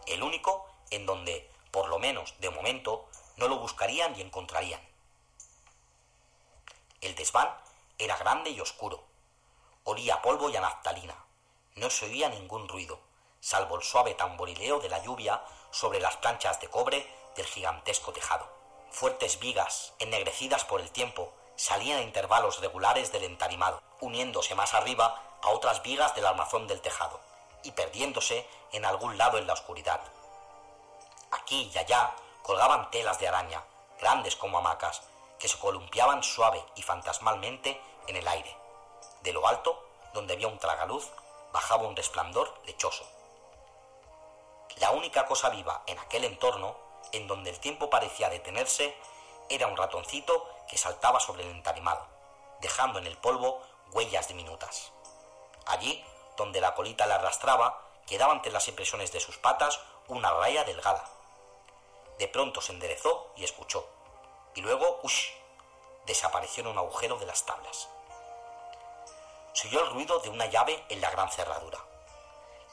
el 0.07 0.21
único 0.21 0.67
en 0.89 1.05
donde, 1.05 1.49
por 1.71 1.87
lo 1.87 1.99
menos 1.99 2.35
de 2.39 2.49
momento, 2.49 3.07
no 3.37 3.47
lo 3.47 3.57
buscarían 3.59 4.13
y 4.17 4.21
encontrarían. 4.21 4.81
El 6.99 7.15
desván 7.15 7.55
era 7.97 8.17
grande 8.17 8.49
y 8.49 8.59
oscuro, 8.59 9.03
Olía 9.85 10.15
a 10.15 10.21
polvo 10.21 10.49
y 10.49 10.57
a. 10.57 10.81
No 11.75 11.89
se 11.89 12.07
oía 12.07 12.27
ningún 12.27 12.67
ruido, 12.67 12.99
salvo 13.39 13.77
el 13.77 13.83
suave 13.83 14.15
tamborileo 14.15 14.81
de 14.81 14.89
la 14.89 15.01
lluvia 15.01 15.41
sobre 15.71 16.01
las 16.01 16.17
planchas 16.17 16.59
de 16.59 16.67
cobre 16.67 17.09
del 17.37 17.45
gigantesco 17.45 18.11
tejado. 18.11 18.56
Fuertes 18.91 19.39
vigas, 19.39 19.93
ennegrecidas 19.99 20.63
por 20.65 20.81
el 20.81 20.91
tiempo, 20.91 21.31
salían 21.55 21.99
a 21.99 22.03
intervalos 22.03 22.59
regulares 22.61 23.11
del 23.11 23.23
entarimado, 23.23 23.81
uniéndose 23.99 24.55
más 24.55 24.73
arriba 24.73 25.21
a 25.41 25.49
otras 25.49 25.83
vigas 25.83 26.15
del 26.15 26.25
armazón 26.25 26.67
del 26.67 26.81
tejado 26.81 27.19
y 27.63 27.71
perdiéndose 27.71 28.47
en 28.71 28.85
algún 28.85 29.17
lado 29.17 29.37
en 29.37 29.47
la 29.47 29.53
oscuridad. 29.53 30.01
Aquí 31.31 31.69
y 31.73 31.77
allá 31.77 32.15
colgaban 32.43 32.89
telas 32.91 33.19
de 33.19 33.27
araña, 33.27 33.63
grandes 33.99 34.35
como 34.35 34.57
hamacas, 34.59 35.01
que 35.39 35.47
se 35.47 35.59
columpiaban 35.59 36.23
suave 36.23 36.63
y 36.75 36.81
fantasmalmente 36.81 37.79
en 38.07 38.15
el 38.15 38.27
aire. 38.27 38.55
De 39.21 39.33
lo 39.33 39.47
alto, 39.47 39.83
donde 40.13 40.33
había 40.33 40.47
un 40.47 40.57
tragaluz, 40.57 41.11
bajaba 41.51 41.87
un 41.87 41.95
resplandor 41.95 42.53
lechoso. 42.65 43.05
La 44.77 44.91
única 44.91 45.25
cosa 45.25 45.49
viva 45.49 45.83
en 45.87 45.99
aquel 45.99 46.23
entorno, 46.23 46.77
en 47.11 47.27
donde 47.27 47.49
el 47.49 47.59
tiempo 47.59 47.89
parecía 47.89 48.29
detenerse, 48.29 48.95
era 49.49 49.67
un 49.67 49.77
ratoncito 49.77 50.49
que 50.67 50.77
saltaba 50.77 51.19
sobre 51.19 51.43
el 51.43 51.51
entarimado, 51.51 52.05
dejando 52.61 52.99
en 52.99 53.07
el 53.07 53.17
polvo 53.17 53.61
huellas 53.91 54.27
diminutas. 54.27 54.91
Allí, 55.65 56.03
donde 56.35 56.61
la 56.61 56.75
colita 56.75 57.07
le 57.07 57.13
arrastraba, 57.13 57.81
quedaba 58.05 58.33
ante 58.33 58.51
las 58.51 58.67
impresiones 58.67 59.11
de 59.11 59.19
sus 59.19 59.37
patas 59.37 59.79
una 60.07 60.31
raya 60.31 60.63
delgada. 60.63 61.03
De 62.19 62.27
pronto 62.27 62.61
se 62.61 62.73
enderezó 62.73 63.31
y 63.35 63.43
escuchó, 63.43 63.87
y 64.55 64.61
luego, 64.61 64.99
¡ush!, 65.03 65.31
desapareció 66.05 66.61
en 66.61 66.67
un 66.67 66.77
agujero 66.77 67.17
de 67.17 67.25
las 67.25 67.45
tablas 67.45 67.89
se 69.57 69.69
oyó 69.69 69.83
el 69.83 69.89
ruido 69.89 70.19
de 70.19 70.29
una 70.29 70.45
llave 70.45 70.85
en 70.87 71.01
la 71.01 71.09
gran 71.09 71.31
cerradura. 71.31 71.79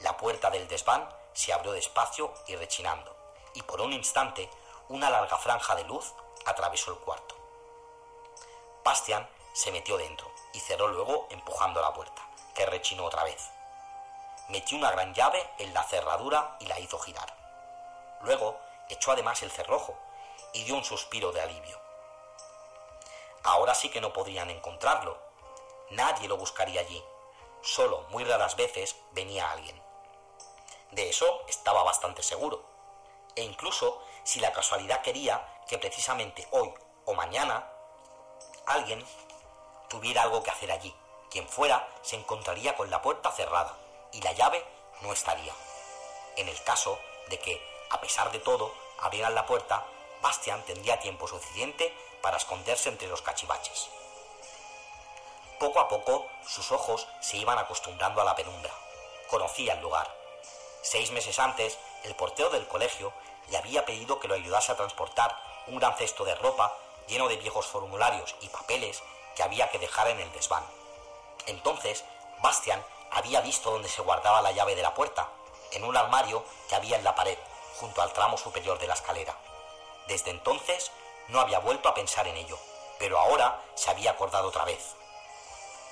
La 0.01 0.15
puerta 0.17 0.51
del 0.51 0.67
desván 0.67 1.09
se 1.33 1.51
abrió 1.51 1.71
despacio 1.71 2.31
y 2.45 2.55
rechinando, 2.55 3.14
y 3.55 3.63
por 3.63 3.81
un 3.81 3.93
instante 3.93 4.49
una 4.89 5.09
larga 5.09 5.37
franja 5.37 5.75
de 5.75 5.83
luz 5.85 6.13
atravesó 6.45 6.91
el 6.91 6.99
cuarto. 6.99 7.35
Bastian 8.83 9.27
se 9.53 9.71
metió 9.71 9.97
dentro 9.97 10.31
y 10.53 10.59
cerró 10.59 10.87
luego 10.89 11.27
empujando 11.31 11.81
la 11.81 11.93
puerta, 11.93 12.21
que 12.53 12.65
rechinó 12.65 13.05
otra 13.05 13.23
vez. 13.23 13.49
Metió 14.49 14.77
una 14.77 14.91
gran 14.91 15.13
llave 15.13 15.49
en 15.57 15.73
la 15.73 15.83
cerradura 15.83 16.55
y 16.59 16.67
la 16.67 16.79
hizo 16.79 16.99
girar. 16.99 17.33
Luego 18.21 18.59
echó 18.89 19.11
además 19.11 19.41
el 19.41 19.51
cerrojo 19.51 19.97
y 20.53 20.63
dio 20.63 20.75
un 20.75 20.83
suspiro 20.83 21.31
de 21.31 21.41
alivio. 21.41 21.79
Ahora 23.43 23.73
sí 23.73 23.89
que 23.89 24.01
no 24.01 24.13
podrían 24.13 24.49
encontrarlo. 24.49 25.17
Nadie 25.91 26.27
lo 26.27 26.37
buscaría 26.37 26.81
allí. 26.81 27.03
Solo 27.61 28.05
muy 28.09 28.23
raras 28.23 28.55
veces 28.55 28.95
venía 29.11 29.49
alguien. 29.51 29.81
De 30.91 31.09
eso 31.09 31.41
estaba 31.47 31.83
bastante 31.83 32.21
seguro. 32.21 32.74
E 33.35 33.43
incluso 33.43 34.01
si 34.23 34.39
la 34.39 34.53
casualidad 34.53 35.01
quería 35.01 35.45
que 35.67 35.77
precisamente 35.77 36.47
hoy 36.51 36.73
o 37.05 37.13
mañana 37.13 37.67
alguien 38.65 39.05
tuviera 39.89 40.23
algo 40.23 40.41
que 40.41 40.51
hacer 40.51 40.71
allí, 40.71 40.95
quien 41.29 41.47
fuera 41.47 41.87
se 42.01 42.15
encontraría 42.15 42.75
con 42.75 42.89
la 42.89 43.01
puerta 43.01 43.31
cerrada 43.31 43.75
y 44.11 44.21
la 44.21 44.31
llave 44.31 44.65
no 45.01 45.11
estaría. 45.11 45.53
En 46.37 46.47
el 46.47 46.63
caso 46.63 46.99
de 47.27 47.39
que, 47.39 47.61
a 47.89 47.99
pesar 47.99 48.31
de 48.31 48.39
todo, 48.39 48.73
abrieran 48.99 49.35
la 49.35 49.45
puerta, 49.45 49.85
Bastian 50.21 50.63
tendría 50.63 50.99
tiempo 50.99 51.27
suficiente 51.27 51.93
para 52.21 52.37
esconderse 52.37 52.89
entre 52.89 53.07
los 53.07 53.21
cachivaches. 53.21 53.89
Poco 55.59 55.79
a 55.79 55.87
poco 55.87 56.27
sus 56.47 56.71
ojos 56.71 57.07
se 57.21 57.37
iban 57.37 57.57
acostumbrando 57.57 58.21
a 58.21 58.25
la 58.25 58.35
penumbra. 58.35 58.71
Conocía 59.29 59.73
el 59.73 59.81
lugar. 59.81 60.13
Seis 60.81 61.11
meses 61.11 61.39
antes, 61.39 61.77
el 62.05 62.15
portero 62.15 62.49
del 62.49 62.67
colegio 62.67 63.11
le 63.49 63.57
había 63.57 63.85
pedido 63.85 64.19
que 64.19 64.27
lo 64.27 64.35
ayudase 64.35 64.71
a 64.71 64.75
transportar 64.75 65.35
un 65.67 65.77
gran 65.77 65.95
cesto 65.97 66.23
de 66.23 66.35
ropa 66.35 66.75
lleno 67.07 67.27
de 67.27 67.37
viejos 67.37 67.65
formularios 67.65 68.35
y 68.41 68.49
papeles 68.49 69.01
que 69.35 69.43
había 69.43 69.69
que 69.69 69.79
dejar 69.79 70.07
en 70.07 70.19
el 70.19 70.31
desván. 70.31 70.63
Entonces, 71.47 72.03
Bastian 72.41 72.83
había 73.11 73.41
visto 73.41 73.71
dónde 73.71 73.89
se 73.89 74.01
guardaba 74.01 74.41
la 74.41 74.51
llave 74.51 74.75
de 74.75 74.81
la 74.81 74.93
puerta, 74.93 75.29
en 75.71 75.83
un 75.83 75.97
armario 75.97 76.43
que 76.69 76.75
había 76.75 76.97
en 76.97 77.03
la 77.03 77.15
pared, 77.15 77.37
junto 77.79 78.01
al 78.01 78.13
tramo 78.13 78.37
superior 78.37 78.79
de 78.79 78.87
la 78.87 78.93
escalera. 78.93 79.35
Desde 80.07 80.31
entonces 80.31 80.91
no 81.27 81.39
había 81.39 81.59
vuelto 81.59 81.89
a 81.89 81.93
pensar 81.93 82.27
en 82.27 82.37
ello, 82.37 82.57
pero 82.99 83.19
ahora 83.19 83.61
se 83.75 83.89
había 83.89 84.11
acordado 84.11 84.49
otra 84.49 84.65
vez. 84.65 84.95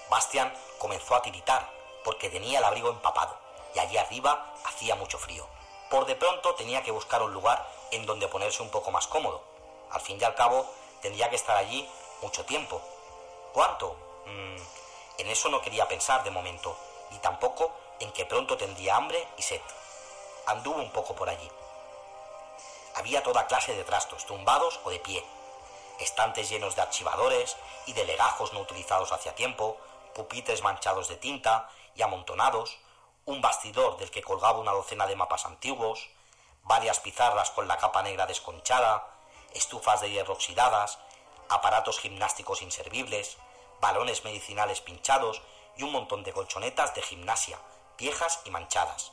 Bastian 0.10 0.54
comenzó 0.78 1.16
a 1.16 1.22
tiritar 1.22 1.70
porque 2.04 2.30
tenía 2.30 2.60
el 2.60 2.66
abrigo 2.66 2.90
empapado 2.90 3.38
y 3.74 3.80
allí 3.80 3.98
arriba 3.98 4.54
hacía 4.66 4.96
mucho 4.96 5.18
frío. 5.18 5.48
Por 5.94 6.08
de 6.08 6.16
pronto 6.16 6.56
tenía 6.56 6.82
que 6.82 6.90
buscar 6.90 7.22
un 7.22 7.32
lugar 7.32 7.70
en 7.92 8.08
donde 8.08 8.28
ponerse 8.28 8.64
un 8.64 8.72
poco 8.72 8.90
más 8.90 9.06
cómodo. 9.06 9.44
Al 9.92 10.02
fin 10.02 10.18
y 10.20 10.24
al 10.24 10.34
cabo 10.34 10.66
tendría 11.04 11.30
que 11.30 11.36
estar 11.36 11.56
allí 11.56 11.88
mucho 12.24 12.44
tiempo. 12.46 12.82
¿Cuánto? 13.54 13.96
Mm, 14.26 15.20
en 15.20 15.28
eso 15.28 15.50
no 15.50 15.62
quería 15.62 15.88
pensar 15.88 16.24
de 16.24 16.32
momento, 16.32 16.76
y 17.12 17.18
tampoco 17.20 17.72
en 18.00 18.12
que 18.12 18.26
pronto 18.26 18.58
tendría 18.58 18.96
hambre 18.96 19.28
y 19.38 19.44
sed. 19.44 19.62
Anduvo 20.48 20.78
un 20.78 20.90
poco 20.90 21.14
por 21.14 21.30
allí. 21.30 21.48
Había 22.96 23.22
toda 23.22 23.46
clase 23.46 23.76
de 23.76 23.84
trastos, 23.84 24.26
tumbados 24.26 24.80
o 24.86 24.90
de 24.90 24.98
pie, 24.98 25.24
estantes 26.00 26.50
llenos 26.50 26.76
de 26.76 26.82
archivadores 26.82 27.56
y 27.86 27.94
de 27.94 28.06
legajos 28.06 28.52
no 28.52 28.62
utilizados 28.62 29.12
hacía 29.12 29.36
tiempo, 29.36 29.78
pupitres 30.16 30.64
manchados 30.64 31.08
de 31.08 31.18
tinta 31.18 31.70
y 31.94 32.02
amontonados, 32.02 32.80
un 33.26 33.42
bastidor 33.42 33.98
del 33.98 34.12
que 34.12 34.22
colgaba 34.22 34.60
una 34.60 34.74
docena 34.74 35.08
de 35.08 35.16
mapas 35.16 35.46
antiguos, 35.46 36.10
varias 36.64 37.00
pizarras 37.00 37.52
con 37.52 37.68
la 37.68 37.78
capa 37.78 38.04
negra 38.04 38.26
desconchada, 38.26 39.08
estufas 39.54 40.02
de 40.02 40.12
hierro 40.12 40.34
oxidadas, 40.34 41.00
aparatos 41.50 42.00
gimnásticos 42.00 42.62
inservibles, 42.62 43.38
balones 43.80 44.24
medicinales 44.24 44.82
pinchados 44.82 45.42
y 45.78 45.84
un 45.84 45.92
montón 45.92 46.24
de 46.24 46.34
colchonetas 46.34 46.94
de 46.96 47.02
gimnasia, 47.02 47.60
viejas 47.98 48.42
y 48.46 48.52
manchadas, 48.52 49.12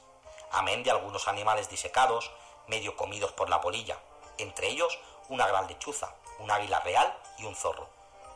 amén 0.50 0.82
de 0.82 0.90
algunos 0.90 1.28
animales 1.28 1.68
disecados, 1.68 2.30
medio 2.66 2.96
comidos 2.96 3.32
por 3.32 3.48
la 3.48 3.60
polilla, 3.60 3.98
entre 4.38 4.68
ellos 4.68 4.98
una 5.28 5.46
gran 5.46 5.66
lechuza, 5.68 6.14
un 6.38 6.50
águila 6.50 6.80
real 6.80 7.16
y 7.38 7.44
un 7.44 7.54
zorro, 7.54 7.88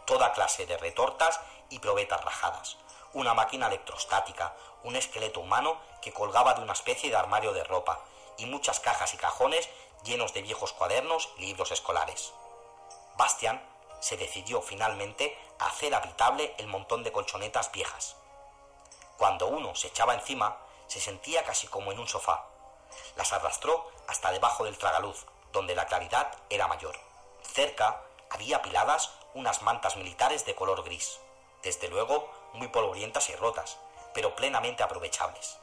toda 0.06 0.32
clase 0.32 0.66
de 0.66 0.76
retortas 0.76 1.40
y 1.70 1.78
probetas 1.80 2.24
rajadas, 2.24 2.76
una 3.14 3.34
máquina 3.34 3.68
electrostática, 3.68 4.54
un 4.82 4.96
esqueleto 4.96 5.40
humano 5.40 5.78
que 6.02 6.12
colgaba 6.12 6.54
de 6.54 6.62
una 6.62 6.74
especie 6.74 7.10
de 7.10 7.16
armario 7.16 7.52
de 7.52 7.64
ropa, 7.64 8.00
y 8.36 8.46
muchas 8.46 8.80
cajas 8.80 9.14
y 9.14 9.16
cajones 9.16 9.68
llenos 10.02 10.34
de 10.34 10.42
viejos 10.42 10.72
cuadernos 10.72 11.30
y 11.38 11.46
libros 11.46 11.70
escolares. 11.70 12.32
Bastian 13.16 13.62
se 14.00 14.16
decidió 14.16 14.60
finalmente 14.60 15.38
a 15.58 15.66
hacer 15.66 15.94
habitable 15.94 16.54
el 16.58 16.66
montón 16.66 17.02
de 17.02 17.12
colchonetas 17.12 17.72
viejas. 17.72 18.16
Cuando 19.16 19.46
uno 19.46 19.74
se 19.74 19.86
echaba 19.86 20.14
encima, 20.14 20.58
se 20.88 21.00
sentía 21.00 21.44
casi 21.44 21.68
como 21.68 21.92
en 21.92 21.98
un 21.98 22.08
sofá. 22.08 22.44
Las 23.16 23.32
arrastró 23.32 23.90
hasta 24.08 24.32
debajo 24.32 24.64
del 24.64 24.76
tragaluz, 24.76 25.24
donde 25.52 25.74
la 25.74 25.86
claridad 25.86 26.36
era 26.50 26.66
mayor. 26.66 26.98
Cerca 27.42 28.02
había 28.30 28.56
apiladas 28.56 29.12
unas 29.32 29.62
mantas 29.62 29.96
militares 29.96 30.44
de 30.44 30.54
color 30.54 30.82
gris, 30.82 31.20
desde 31.62 31.88
luego 31.88 32.28
muy 32.54 32.68
polvorientas 32.68 33.28
y 33.28 33.36
rotas, 33.36 33.78
pero 34.14 34.34
plenamente 34.34 34.82
aprovechables. 34.82 35.58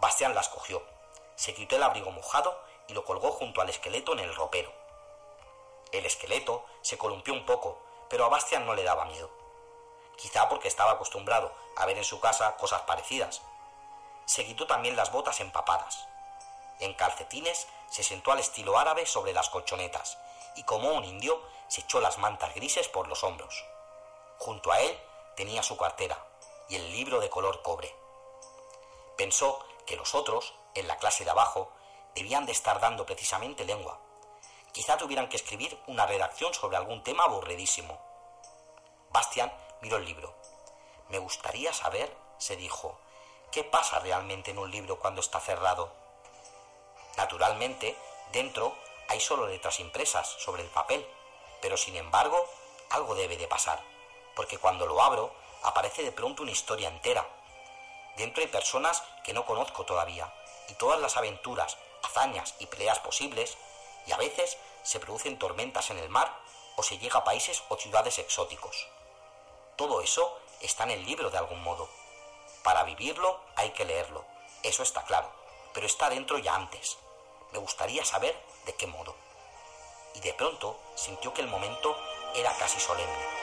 Bastian 0.00 0.34
las 0.34 0.48
cogió, 0.48 0.82
se 1.36 1.54
quitó 1.54 1.76
el 1.76 1.82
abrigo 1.82 2.10
mojado 2.10 2.58
y 2.88 2.94
lo 2.94 3.04
colgó 3.04 3.30
junto 3.32 3.60
al 3.60 3.68
esqueleto 3.68 4.12
en 4.12 4.20
el 4.20 4.34
ropero. 4.34 4.72
El 5.92 6.04
esqueleto 6.04 6.64
se 6.82 6.98
columpió 6.98 7.32
un 7.32 7.46
poco, 7.46 7.78
pero 8.08 8.24
a 8.24 8.28
Bastian 8.28 8.66
no 8.66 8.74
le 8.74 8.82
daba 8.82 9.04
miedo. 9.04 9.30
Quizá 10.16 10.48
porque 10.48 10.68
estaba 10.68 10.92
acostumbrado 10.92 11.52
a 11.76 11.86
ver 11.86 11.96
en 11.96 12.04
su 12.04 12.20
casa 12.20 12.56
cosas 12.56 12.82
parecidas. 12.82 13.40
Se 14.26 14.44
quitó 14.44 14.66
también 14.66 14.96
las 14.96 15.12
botas 15.12 15.40
empapadas. 15.40 16.06
En 16.80 16.94
calcetines 16.94 17.68
se 17.88 18.02
sentó 18.02 18.32
al 18.32 18.40
estilo 18.40 18.78
árabe 18.78 19.06
sobre 19.06 19.32
las 19.32 19.48
colchonetas 19.48 20.18
y 20.56 20.64
como 20.64 20.92
un 20.92 21.04
indio 21.04 21.40
se 21.68 21.82
echó 21.82 22.00
las 22.00 22.18
mantas 22.18 22.54
grises 22.54 22.88
por 22.88 23.08
los 23.08 23.22
hombros. 23.24 23.64
Junto 24.38 24.72
a 24.72 24.80
él 24.80 24.98
tenía 25.38 25.62
su 25.62 25.76
cartera 25.76 26.18
y 26.68 26.74
el 26.74 26.90
libro 26.90 27.20
de 27.20 27.30
color 27.30 27.62
cobre. 27.62 27.94
Pensó 29.16 29.64
que 29.86 29.94
los 29.94 30.16
otros, 30.16 30.52
en 30.74 30.88
la 30.88 30.96
clase 30.96 31.24
de 31.24 31.30
abajo, 31.30 31.70
debían 32.16 32.44
de 32.44 32.50
estar 32.50 32.80
dando 32.80 33.06
precisamente 33.06 33.64
lengua. 33.64 34.00
Quizá 34.72 34.96
tuvieran 34.96 35.28
que 35.28 35.36
escribir 35.36 35.80
una 35.86 36.06
redacción 36.06 36.52
sobre 36.54 36.76
algún 36.76 37.04
tema 37.04 37.22
aburridísimo. 37.22 38.00
Bastian 39.10 39.52
miró 39.80 39.98
el 39.98 40.06
libro. 40.06 40.34
Me 41.08 41.18
gustaría 41.18 41.72
saber, 41.72 42.12
se 42.38 42.56
dijo, 42.56 42.98
qué 43.52 43.62
pasa 43.62 44.00
realmente 44.00 44.50
en 44.50 44.58
un 44.58 44.72
libro 44.72 44.98
cuando 44.98 45.20
está 45.20 45.38
cerrado. 45.38 45.92
Naturalmente, 47.16 47.96
dentro 48.32 48.74
hay 49.08 49.20
solo 49.20 49.46
letras 49.46 49.78
impresas 49.78 50.26
sobre 50.26 50.64
el 50.64 50.68
papel, 50.68 51.06
pero 51.62 51.76
sin 51.76 51.94
embargo, 51.94 52.44
algo 52.90 53.14
debe 53.14 53.36
de 53.36 53.46
pasar, 53.46 53.80
porque 54.38 54.56
cuando 54.56 54.86
lo 54.86 55.02
abro, 55.02 55.34
aparece 55.64 56.04
de 56.04 56.12
pronto 56.12 56.44
una 56.44 56.52
historia 56.52 56.88
entera. 56.88 57.26
Dentro 58.16 58.40
hay 58.40 58.46
personas 58.46 59.02
que 59.24 59.32
no 59.32 59.44
conozco 59.44 59.84
todavía, 59.84 60.32
y 60.68 60.74
todas 60.74 61.00
las 61.00 61.16
aventuras, 61.16 61.76
hazañas 62.04 62.54
y 62.60 62.66
peleas 62.66 63.00
posibles, 63.00 63.58
y 64.06 64.12
a 64.12 64.16
veces 64.16 64.56
se 64.84 65.00
producen 65.00 65.40
tormentas 65.40 65.90
en 65.90 65.98
el 65.98 66.08
mar 66.08 66.32
o 66.76 66.84
se 66.84 66.98
llega 66.98 67.18
a 67.18 67.24
países 67.24 67.64
o 67.68 67.76
ciudades 67.76 68.20
exóticos. 68.20 68.86
Todo 69.74 70.02
eso 70.02 70.38
está 70.60 70.84
en 70.84 70.92
el 70.92 71.04
libro 71.04 71.30
de 71.30 71.38
algún 71.38 71.60
modo. 71.64 71.88
Para 72.62 72.84
vivirlo 72.84 73.40
hay 73.56 73.70
que 73.70 73.86
leerlo, 73.86 74.24
eso 74.62 74.84
está 74.84 75.02
claro, 75.02 75.32
pero 75.74 75.84
está 75.84 76.10
dentro 76.10 76.38
ya 76.38 76.54
antes. 76.54 76.96
Me 77.50 77.58
gustaría 77.58 78.04
saber 78.04 78.40
de 78.66 78.74
qué 78.76 78.86
modo. 78.86 79.16
Y 80.14 80.20
de 80.20 80.32
pronto 80.34 80.78
sintió 80.94 81.34
que 81.34 81.42
el 81.42 81.48
momento 81.48 81.98
era 82.36 82.56
casi 82.56 82.78
solemne. 82.78 83.38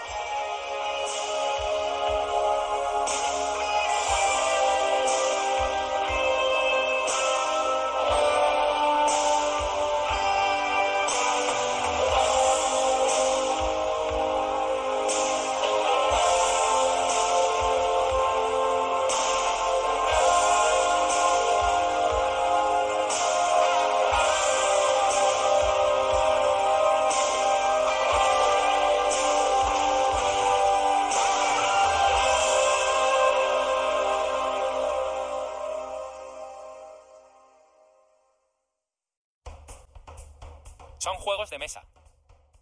De 41.56 41.60
mesa. 41.60 41.86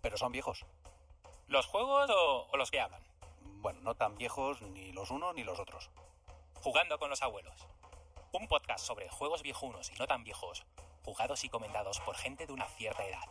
Pero 0.02 0.18
son 0.18 0.32
viejos. 0.32 0.66
¿Los 1.48 1.66
juegos 1.66 2.12
o, 2.12 2.48
o 2.52 2.58
los 2.58 2.70
que 2.70 2.80
hablan? 2.80 3.02
Bueno, 3.62 3.80
no 3.82 3.96
tan 3.96 4.16
viejos 4.18 4.62
ni 4.62 4.92
los 4.92 5.10
unos 5.10 5.34
ni 5.34 5.44
los 5.44 5.60
otros. 5.60 5.90
Jugando 6.62 7.00
con 7.00 7.10
los 7.10 7.24
abuelos. 7.24 7.66
Un 8.32 8.48
podcast 8.48 8.86
sobre 8.86 9.10
juegos 9.10 9.42
viejunos 9.42 9.90
y 9.92 9.96
no 9.96 10.06
tan 10.06 10.24
viejos, 10.24 10.64
jugados 11.04 11.44
y 11.44 11.50
comentados 11.50 12.00
por 12.02 12.16
gente 12.16 12.46
de 12.46 12.54
una 12.54 12.68
cierta 12.68 13.04
edad. 13.04 13.28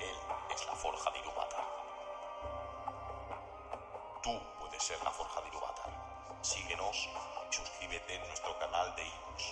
Él 0.00 0.16
es 0.50 0.66
la 0.66 0.74
forja 0.74 1.10
de 1.10 1.18
Ilúvatar. 1.18 1.64
Tú 4.22 4.40
puedes 4.58 4.82
ser 4.82 4.98
la 5.02 5.10
forja 5.10 5.42
de 5.42 5.48
Ilúvatar. 5.48 5.90
Síguenos 6.40 7.10
y 7.50 7.54
suscríbete 7.54 8.14
en 8.14 8.26
nuestro 8.28 8.58
canal 8.58 8.96
de 8.96 9.06
iVoox. 9.06 9.42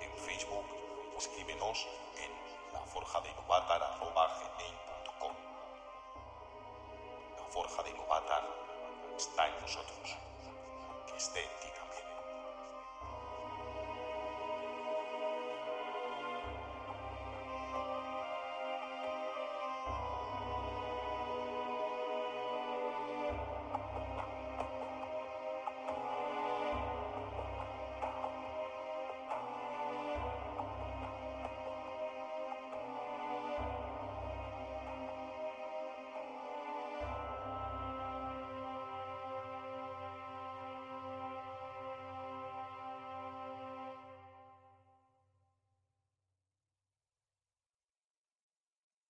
En 0.00 0.12
Facebook, 0.18 0.66
escríbenos 1.16 1.86
en 2.16 2.32
laforjadeiluvatar.com. 2.72 5.32
La 7.36 7.44
forja 7.50 7.82
de 7.84 7.90
Ilúvatar 7.90 8.42
está 9.16 9.46
en 9.46 9.60
nosotros. 9.60 10.16
Que 11.06 11.16
esté 11.16 11.44
en. 11.44 11.57